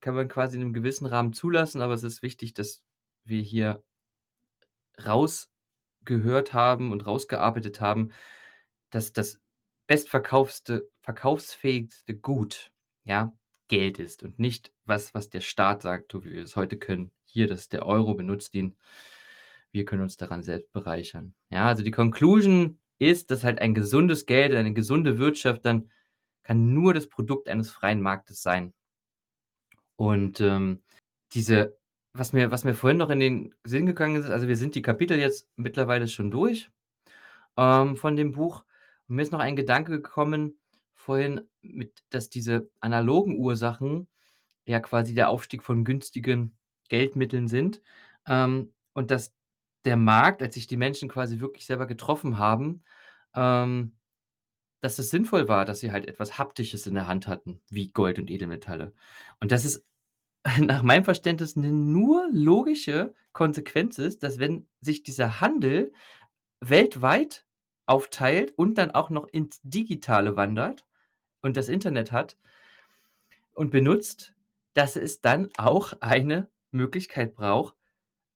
kann 0.00 0.14
man 0.16 0.28
quasi 0.28 0.56
in 0.56 0.64
'nem 0.64 0.72
gewissen 0.72 1.06
Rahmen 1.06 1.32
zulassen, 1.32 1.80
aber 1.80 1.94
es 1.94 2.02
ist 2.02 2.22
wichtig, 2.22 2.54
dass 2.54 2.82
wir 3.24 3.40
hier 3.42 3.82
rausgehört 5.04 6.52
haben 6.52 6.92
und 6.92 7.06
rausgearbeitet 7.06 7.80
haben, 7.80 8.12
dass 8.90 9.12
das 9.12 9.40
bestverkaufste 9.86 10.88
verkaufsfähigste 11.00 12.16
Gut, 12.16 12.70
ja, 13.04 13.32
Geld 13.68 13.98
ist 13.98 14.22
und 14.22 14.38
nicht 14.38 14.72
was, 14.84 15.14
was 15.14 15.30
der 15.30 15.40
Staat 15.40 15.82
sagt, 15.82 16.12
so 16.12 16.24
wie 16.24 16.32
wir 16.32 16.42
es 16.42 16.56
heute 16.56 16.76
können. 16.76 17.10
Hier, 17.24 17.48
das 17.48 17.60
ist 17.60 17.72
der 17.72 17.86
Euro, 17.86 18.14
benutzt 18.14 18.54
ihn. 18.54 18.76
Wir 19.72 19.84
können 19.84 20.02
uns 20.02 20.18
daran 20.18 20.42
selbst 20.42 20.72
bereichern. 20.72 21.34
Ja, 21.50 21.68
also 21.68 21.82
die 21.82 21.90
Conclusion 21.90 22.78
ist, 22.98 23.30
dass 23.30 23.44
halt 23.44 23.60
ein 23.60 23.74
gesundes 23.74 24.26
Geld, 24.26 24.54
eine 24.54 24.74
gesunde 24.74 25.18
Wirtschaft 25.18 25.64
dann 25.64 25.90
kann 26.42 26.74
nur 26.74 26.92
das 26.92 27.08
Produkt 27.08 27.48
eines 27.48 27.70
freien 27.70 28.02
Marktes 28.02 28.42
sein. 28.42 28.74
Und 29.96 30.40
ähm, 30.40 30.82
diese, 31.32 31.78
was 32.14 32.32
mir, 32.32 32.50
was 32.50 32.64
mir 32.64 32.74
vorhin 32.74 32.98
noch 32.98 33.10
in 33.10 33.20
den 33.20 33.54
Sinn 33.64 33.86
gegangen 33.86 34.16
ist, 34.16 34.30
also 34.30 34.48
wir 34.48 34.56
sind 34.56 34.74
die 34.74 34.82
Kapitel 34.82 35.18
jetzt 35.18 35.48
mittlerweile 35.56 36.08
schon 36.08 36.30
durch 36.30 36.70
ähm, 37.56 37.96
von 37.96 38.16
dem 38.16 38.32
Buch. 38.32 38.64
Und 39.08 39.16
mir 39.16 39.22
ist 39.22 39.32
noch 39.32 39.40
ein 39.40 39.56
Gedanke 39.56 39.92
gekommen 39.92 40.58
vorhin, 40.94 41.42
mit, 41.62 42.04
dass 42.10 42.28
diese 42.28 42.70
analogen 42.80 43.38
Ursachen 43.38 44.08
ja 44.66 44.80
quasi 44.80 45.14
der 45.14 45.28
Aufstieg 45.28 45.62
von 45.62 45.84
günstigen 45.84 46.56
Geldmitteln 46.88 47.48
sind. 47.48 47.82
Ähm, 48.26 48.72
und 48.92 49.10
dass 49.10 49.34
der 49.84 49.96
Markt, 49.96 50.42
als 50.42 50.54
sich 50.54 50.66
die 50.66 50.76
Menschen 50.76 51.08
quasi 51.08 51.40
wirklich 51.40 51.66
selber 51.66 51.86
getroffen 51.86 52.38
haben, 52.38 52.84
ähm, 53.34 53.96
dass 54.80 54.98
es 54.98 55.10
sinnvoll 55.10 55.48
war, 55.48 55.64
dass 55.64 55.80
sie 55.80 55.92
halt 55.92 56.06
etwas 56.08 56.38
Haptisches 56.38 56.86
in 56.86 56.94
der 56.94 57.06
Hand 57.06 57.26
hatten, 57.28 57.60
wie 57.70 57.90
Gold 57.92 58.18
und 58.18 58.30
Edelmetalle. 58.30 58.92
Und 59.40 59.52
dass 59.52 59.64
es 59.64 59.84
nach 60.58 60.82
meinem 60.82 61.04
Verständnis 61.04 61.56
eine 61.56 61.70
nur 61.70 62.28
logische 62.32 63.14
Konsequenz 63.32 63.98
ist, 63.98 64.22
dass 64.22 64.38
wenn 64.38 64.66
sich 64.80 65.02
dieser 65.02 65.40
Handel 65.40 65.92
weltweit 66.60 67.44
aufteilt 67.86 68.52
und 68.56 68.76
dann 68.78 68.90
auch 68.92 69.10
noch 69.10 69.26
ins 69.28 69.60
Digitale 69.62 70.36
wandert 70.36 70.86
und 71.40 71.56
das 71.56 71.68
Internet 71.68 72.12
hat 72.12 72.36
und 73.54 73.70
benutzt, 73.70 74.34
dass 74.74 74.96
es 74.96 75.20
dann 75.20 75.48
auch 75.56 75.92
eine 76.00 76.48
Möglichkeit 76.70 77.34
braucht, 77.34 77.74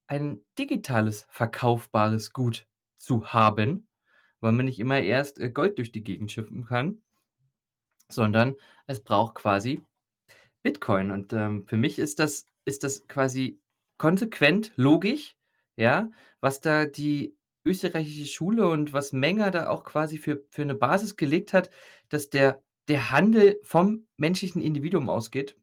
ein 0.07 0.41
digitales 0.59 1.27
verkaufbares 1.31 2.33
Gut 2.33 2.67
zu 2.99 3.33
haben, 3.33 3.89
weil 4.41 4.53
man 4.53 4.67
nicht 4.67 4.79
immer 4.79 5.01
erst 5.01 5.39
äh, 5.39 5.51
Gold 5.51 5.79
durch 5.79 5.93
die 5.93 6.05
Gegend 6.05 6.31
schiffen 6.31 6.67
kann, 6.67 7.03
sondern 8.09 8.55
es 8.87 9.03
braucht 9.03 9.37
quasi 9.37 9.83
Bitcoin. 10.67 11.13
Und 11.13 11.33
ähm, 11.33 11.65
für 11.69 11.77
mich 11.77 12.01
ist 12.01 12.19
das, 12.19 12.49
ist 12.65 12.83
das 12.83 13.07
quasi 13.07 13.61
konsequent 13.99 14.73
logisch, 14.75 15.37
ja, 15.77 16.11
was 16.41 16.61
da 16.61 16.87
die 16.87 17.37
österreichische 17.65 18.27
Schule 18.27 18.67
und 18.67 18.93
was 18.93 19.13
Menger 19.13 19.53
da 19.53 19.69
auch 19.69 19.85
quasi 19.85 20.19
für, 20.19 20.45
für 20.51 20.63
eine 20.63 20.75
Basis 20.75 21.15
gelegt 21.15 21.53
hat, 21.53 21.71
dass 22.09 22.31
der, 22.31 22.65
der 22.89 23.13
Handel 23.13 23.61
vom 23.63 24.09
menschlichen 24.17 24.61
Individuum 24.61 25.09
ausgeht. 25.09 25.57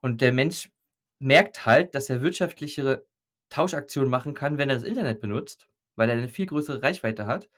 Und 0.00 0.20
der 0.20 0.32
Mensch 0.32 0.68
merkt 1.20 1.64
halt, 1.64 1.94
dass 1.94 2.10
er 2.10 2.20
wirtschaftlichere 2.20 3.06
Tauschaktionen 3.50 4.10
machen 4.10 4.34
kann, 4.34 4.58
wenn 4.58 4.68
er 4.68 4.76
das 4.76 4.84
Internet 4.84 5.20
benutzt, 5.20 5.68
weil 5.94 6.10
er 6.10 6.16
eine 6.16 6.28
viel 6.28 6.46
größere 6.46 6.82
Reichweite 6.82 7.26
hat. 7.26 7.48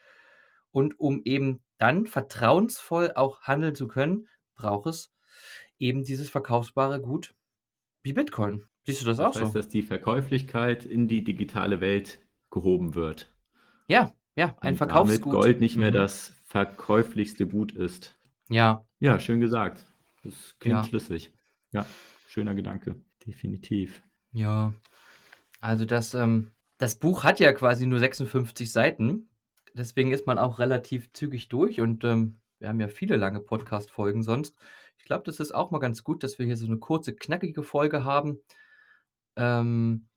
Und 0.73 1.01
um 1.01 1.23
eben 1.25 1.63
dann 1.79 2.07
vertrauensvoll 2.07 3.13
auch 3.15 3.41
handeln 3.41 3.75
zu 3.75 3.89
können, 3.89 4.29
braucht 4.57 4.89
es 4.89 5.16
eben 5.79 6.05
dieses 6.05 6.31
verkaufsbare 6.31 7.01
Gut 7.01 7.35
wie 8.03 8.13
Bitcoin. 8.13 8.65
Siehst 8.85 9.03
du 9.03 9.07
das, 9.07 9.17
das 9.17 9.27
auch 9.27 9.41
heißt, 9.41 9.53
so? 9.53 9.59
dass 9.59 9.69
die 9.69 9.83
Verkäuflichkeit 9.83 10.85
in 10.85 11.09
die 11.09 11.25
digitale 11.25 11.81
Welt 11.81 12.21
gehoben 12.51 12.95
wird. 12.95 13.33
Ja, 13.89 14.15
ja, 14.37 14.57
ein 14.61 14.75
Und 14.75 14.79
Verkaufsgut. 14.79 15.33
Damit 15.33 15.43
Gold 15.43 15.61
nicht 15.61 15.77
mehr 15.77 15.91
mhm. 15.91 15.95
das 15.95 16.35
verkäuflichste 16.45 17.47
Gut 17.47 17.73
ist. 17.73 18.15
Ja. 18.49 18.85
Ja, 19.01 19.19
schön 19.19 19.41
gesagt. 19.41 19.85
Das 20.23 20.57
klingt 20.61 20.77
ja. 20.77 20.85
schlüssig. 20.85 21.33
Ja, 21.73 21.87
schöner 22.29 22.55
Gedanke. 22.55 22.97
Definitiv. 23.27 24.03
Ja. 24.33 24.73
Also 25.61 25.85
das, 25.85 26.15
ähm, 26.15 26.53
das 26.79 26.97
Buch 26.97 27.25
hat 27.25 27.41
ja 27.41 27.53
quasi 27.53 27.87
nur 27.87 27.99
56 27.99 28.71
Seiten. 28.71 29.29
Deswegen 29.75 30.13
ist 30.13 30.27
man 30.27 30.39
auch 30.39 30.59
relativ 30.59 31.13
zügig 31.13 31.49
durch 31.49 31.81
und 31.81 32.05
ähm, 32.05 32.39
wir 32.59 32.69
haben 32.69 32.81
ja 32.81 32.89
viele 32.89 33.17
lange 33.17 33.41
Podcast-Folgen 33.41 34.23
sonst. 34.23 34.57
Ich 35.07 35.09
glaube, 35.09 35.23
das 35.23 35.39
ist 35.39 35.55
auch 35.55 35.71
mal 35.71 35.79
ganz 35.79 36.03
gut, 36.03 36.25
dass 36.25 36.41
wir 36.41 36.47
hier 36.47 36.57
so 36.57 36.67
eine 36.67 36.79
kurze, 36.79 37.15
knackige 37.15 37.63
Folge 37.63 38.03
haben. 38.03 38.41
Ähm, 39.37 40.09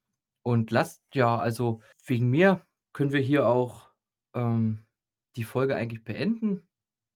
und 0.41 0.71
lasst, 0.71 1.04
ja, 1.13 1.38
also 1.38 1.84
wegen 2.08 2.28
mir 2.32 2.65
können 2.91 3.12
wir 3.12 3.19
hier 3.19 3.45
auch 3.45 3.91
ähm, 4.34 4.80
die 5.36 5.43
Folge 5.43 5.75
eigentlich 5.75 6.04
beenden. 6.04 6.67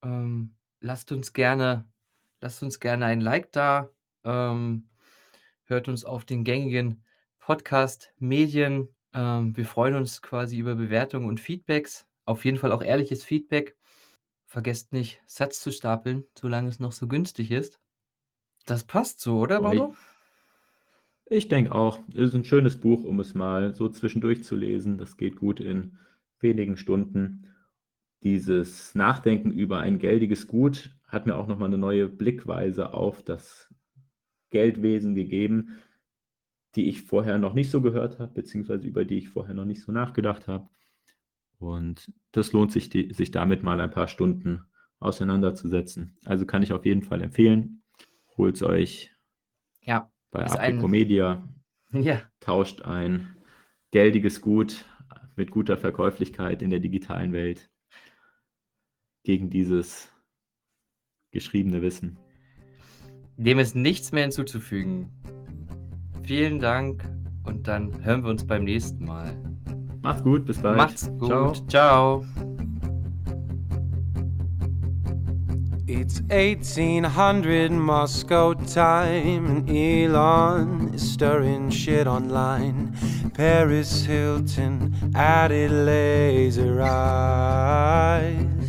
Ähm, 0.04 0.56
lasst 0.82 1.12
uns 1.12 1.34
gerne, 1.34 1.90
lasst 2.42 2.62
uns 2.62 2.80
gerne 2.80 3.06
ein 3.06 3.22
Like 3.22 3.52
da. 3.52 3.90
Ähm, 4.24 4.88
hört 5.64 5.88
uns 5.88 6.06
auf 6.06 6.26
den 6.26 6.44
gängigen 6.44 7.04
Podcast-Medien. 7.40 8.88
Ähm, 9.16 9.58
wir 9.58 9.66
freuen 9.66 9.96
uns 9.96 10.22
quasi 10.22 10.60
über 10.60 10.76
Bewertungen 10.76 11.28
und 11.28 11.40
Feedbacks. 11.40 12.06
Auf 12.26 12.46
jeden 12.46 12.60
Fall 12.60 12.72
auch 12.72 12.84
ehrliches 12.84 13.24
Feedback. 13.24 13.76
Vergesst 14.54 14.94
nicht, 14.94 15.20
Satz 15.26 15.62
zu 15.62 15.72
stapeln, 15.72 16.26
solange 16.38 16.70
es 16.70 16.80
noch 16.80 16.92
so 16.92 17.08
günstig 17.08 17.50
ist. 17.50 17.80
Das 18.68 18.84
passt 18.84 19.20
so, 19.20 19.40
oder, 19.40 19.62
Boah, 19.62 19.96
Ich 21.26 21.48
denke 21.48 21.74
auch, 21.74 21.98
es 22.10 22.30
ist 22.30 22.36
ein 22.36 22.46
schönes 22.46 22.80
Buch, 22.80 23.04
um 23.04 23.20
es 23.20 23.34
mal 23.34 23.74
so 23.74 23.90
zwischendurch 23.90 24.44
zu 24.44 24.56
lesen. 24.56 25.00
Das 25.00 25.18
geht 25.18 25.38
gut 25.38 25.60
in 25.60 25.98
wenigen 26.40 26.78
Stunden. 26.78 27.48
Dieses 28.22 28.94
Nachdenken 28.94 29.50
über 29.50 29.80
ein 29.80 29.98
geldiges 29.98 30.46
Gut 30.46 30.96
hat 31.08 31.26
mir 31.26 31.36
auch 31.36 31.48
nochmal 31.48 31.70
eine 31.70 31.80
neue 31.80 32.08
Blickweise 32.08 32.94
auf 32.94 33.24
das 33.24 33.74
Geldwesen 34.52 35.16
gegeben, 35.16 35.80
die 36.76 36.90
ich 36.90 37.02
vorher 37.02 37.40
noch 37.40 37.56
nicht 37.56 37.72
so 37.72 37.82
gehört 37.82 38.20
habe, 38.20 38.32
beziehungsweise 38.32 38.86
über 38.86 39.04
die 39.04 39.18
ich 39.18 39.30
vorher 39.30 39.56
noch 39.56 39.66
nicht 39.66 39.82
so 39.82 39.92
nachgedacht 39.92 40.48
habe. 40.48 40.70
Und 41.64 42.12
das 42.32 42.52
lohnt 42.52 42.72
sich, 42.72 42.90
die, 42.90 43.14
sich 43.14 43.32
damit 43.32 43.64
mal 43.64 43.80
ein 43.80 43.92
paar 43.92 44.08
Stunden 44.08 44.64
auseinanderzusetzen. 45.00 46.18
Also 46.26 46.46
kann 46.46 46.64
ich 46.64 46.74
auf 46.74 46.86
jeden 46.86 47.04
Fall 47.04 47.22
empfehlen. 47.22 47.84
Holt 48.38 48.56
es 48.56 48.64
euch 48.64 49.12
ja, 49.82 50.12
bei 50.32 50.46
Apicomedia. 50.46 51.48
Ja. 51.96 52.24
Tauscht 52.40 52.82
ein 52.82 53.38
geldiges 53.92 54.42
Gut 54.42 54.84
mit 55.36 55.52
guter 55.52 55.78
Verkäuflichkeit 55.78 56.64
in 56.64 56.72
der 56.72 56.80
digitalen 56.80 57.34
Welt 57.34 57.70
gegen 59.22 59.52
dieses 59.52 60.12
geschriebene 61.30 61.84
Wissen. 61.84 62.18
Dem 63.38 63.60
ist 63.60 63.76
nichts 63.76 64.12
mehr 64.12 64.24
hinzuzufügen. 64.24 65.12
Vielen 66.24 66.58
Dank 66.58 67.08
und 67.44 67.68
dann 67.68 68.04
hören 68.04 68.24
wir 68.24 68.32
uns 68.32 68.48
beim 68.48 68.64
nächsten 68.64 69.06
Mal. 69.06 69.53
Macht's 70.04 70.22
gut, 70.22 70.46
bis 70.46 70.58
bald. 70.58 70.76
Macht's 70.76 71.10
gut. 71.18 71.64
Ciao. 71.70 72.24
Ciao. 72.24 72.26
It's 75.88 76.22
1800 76.30 77.72
Moscow 77.72 78.54
time, 78.54 79.46
and 79.46 79.70
Elon 79.70 80.94
is 80.94 81.10
stirring 81.14 81.70
shit 81.70 82.06
online. 82.06 82.94
Paris 83.34 84.04
Hilton 84.04 84.94
added 85.16 85.72
laser 85.72 86.82
eyes. 86.82 88.63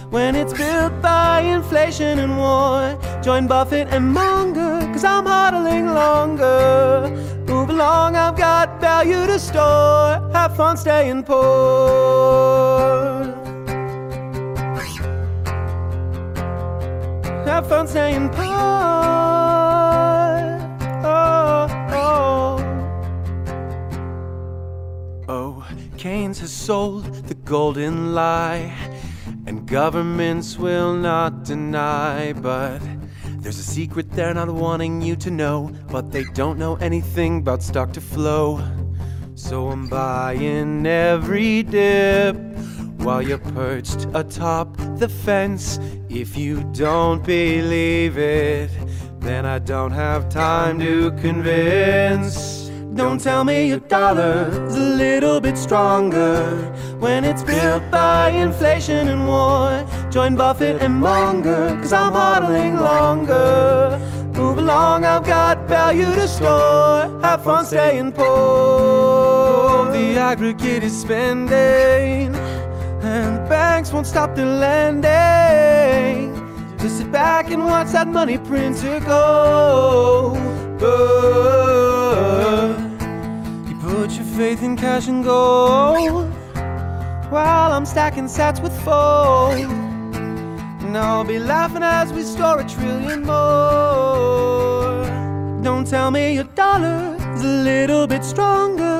when 0.10 0.36
it's 0.36 0.54
built 0.54 1.01
by 1.01 1.41
inflation 1.41 2.20
and 2.20 2.38
war. 2.38 2.99
Join 3.22 3.47
Buffett 3.47 3.88
and 3.89 4.12
Munger, 4.14 4.80
cause 4.91 5.04
I'm 5.06 5.26
hodling 5.26 5.93
longer. 5.93 7.10
Move 7.47 7.70
along, 7.70 8.16
I've 8.16 8.36
got 8.36 8.82
value 8.82 9.26
to 9.28 9.39
store. 9.39 10.30
Have 10.34 10.56
fun 10.58 10.76
staying 10.78 11.24
poor. 11.24 11.43
Have 17.45 17.68
fun 17.70 17.88
staying 17.88 18.30
poor. 18.30 18.93
Has 26.40 26.52
sold 26.52 27.06
the 27.28 27.36
golden 27.36 28.14
lie, 28.16 28.74
and 29.46 29.66
governments 29.68 30.58
will 30.58 30.94
not 30.94 31.46
deny, 31.46 32.34
but. 32.34 32.82
There's 33.38 33.60
a 33.60 33.64
secret 33.64 34.12
they're 34.12 34.34
not 34.34 34.50
wanting 34.50 35.02
you 35.02 35.16
to 35.18 35.30
know, 35.30 35.72
but 35.92 36.12
they 36.12 36.24
don't 36.34 36.58
know 36.58 36.76
anything 36.78 37.38
about 37.40 37.62
stock 37.62 37.94
to 37.94 38.02
flow. 38.02 38.62
So 39.36 39.70
I'm 39.70 39.88
buying 39.88 40.86
every 40.86 41.64
dip 41.64 42.36
while 42.98 43.22
you're 43.22 43.38
perched 43.38 44.08
atop 44.14 44.76
the 44.98 45.10
fence. 45.10 45.80
If 46.10 46.36
you 46.36 46.64
don't 46.74 47.24
believe 47.24 48.18
it, 48.18 48.72
then 49.20 49.46
I 49.46 49.60
don't 49.60 49.92
have 49.92 50.30
time 50.30 50.80
to 50.80 51.12
convince. 51.22 52.53
Don't 52.96 53.20
tell 53.20 53.44
me 53.44 53.70
your 53.70 53.80
dollar's 53.80 54.76
a 54.76 54.80
little 54.80 55.41
bit 55.41 55.58
stronger 55.58 56.46
when 57.00 57.24
it's 57.24 57.41
built 57.41 57.82
by 57.89 58.30
inflation 58.30 59.08
and 59.08 59.28
war. 59.28 59.84
Join 60.12 60.36
Buffett 60.36 60.80
and 60.80 61.00
Munger, 61.00 61.76
cause 61.82 61.91
I'm 61.91 62.14
hodling 62.14 62.80
longer. 62.80 64.00
Move 64.34 64.60
along, 64.60 65.06
I've 65.06 65.26
got 65.26 65.68
value 65.68 66.06
to 66.06 66.28
store. 66.28 67.20
Have 67.24 67.44
fun 67.44 67.66
staying 67.66 68.12
poor. 68.12 69.91
The 69.91 70.18
aggregate 70.20 70.84
is 70.84 70.96
spending, 71.02 72.36
and 73.02 73.38
the 73.38 73.46
banks 73.50 73.91
won't 73.91 74.06
stop 74.06 74.36
their 74.36 74.46
lending. 74.46 76.32
Just 76.78 77.00
sit 77.00 77.12
back 77.12 77.50
and 77.50 77.66
watch 77.66 77.91
that 77.94 78.08
money 78.08 78.38
printer 78.38 79.00
go. 79.00 80.36
go. 80.80 81.44
Put 84.04 84.18
your 84.18 84.26
faith 84.26 84.62
in 84.62 84.76
cash 84.76 85.08
and 85.08 85.24
gold 85.24 86.30
while 87.32 87.72
I'm 87.72 87.86
stacking 87.86 88.26
sats 88.26 88.62
with 88.62 88.78
fold. 88.84 89.54
And 90.84 90.97
I'll 90.97 91.24
be 91.24 91.39
laughing 91.39 91.84
as 91.84 92.12
we 92.12 92.24
store 92.24 92.60
a 92.60 92.68
trillion 92.68 93.22
more. 93.22 95.06
Don't 95.64 95.88
tell 95.88 96.12
me 96.12 96.34
your 96.34 96.43
dollar 96.43 97.16
is 97.34 97.45
a 97.45 97.47
little 97.47 98.06
bit 98.06 98.26
stronger 98.26 98.99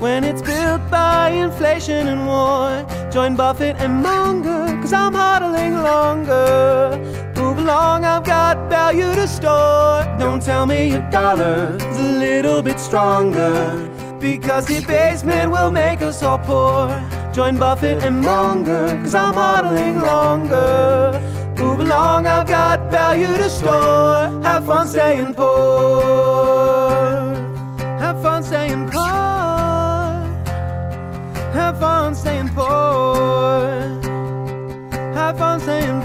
when 0.00 0.22
it's 0.22 0.42
built 0.42 0.82
by 0.90 1.30
inflation 1.30 2.06
and 2.06 2.26
war. 2.26 2.84
Join 3.10 3.36
Buffett 3.36 3.76
and 3.76 4.02
Munger, 4.02 4.66
cause 4.82 4.92
I'm 4.92 5.14
hodling 5.14 5.82
longer. 5.82 7.32
Move 7.40 7.56
along, 7.60 8.04
I've 8.04 8.24
got 8.24 8.68
value 8.68 9.14
to 9.14 9.26
store. 9.26 10.04
Don't 10.18 10.42
tell 10.42 10.66
me 10.66 10.90
your 10.90 11.10
dollar 11.10 11.74
is 11.80 11.98
a 11.98 12.12
little 12.18 12.60
bit 12.60 12.78
stronger. 12.78 13.95
Because 14.26 14.66
the 14.66 14.80
basement 14.84 15.52
will 15.52 15.70
make 15.70 16.02
us 16.02 16.20
all 16.20 16.38
poor. 16.38 16.88
Join 17.32 17.56
Buffett 17.58 18.02
and 18.02 18.20
Munger, 18.20 18.88
cause 19.02 19.14
I'm 19.14 19.34
hodling 19.34 20.02
longer. 20.02 21.22
Move 21.56 21.78
along, 21.78 22.26
I've 22.26 22.48
got 22.48 22.90
value 22.90 23.28
to 23.28 23.48
store. 23.48 24.42
Have 24.42 24.66
fun 24.66 24.88
staying 24.88 25.32
poor. 25.34 26.02
Have 28.02 28.20
fun 28.20 28.42
staying 28.42 28.90
poor. 28.90 29.06
Have 31.58 31.78
fun 31.78 32.14
staying 32.16 32.48
poor. 32.48 33.70
Have 35.14 35.38
fun 35.38 35.60
staying 35.60 36.02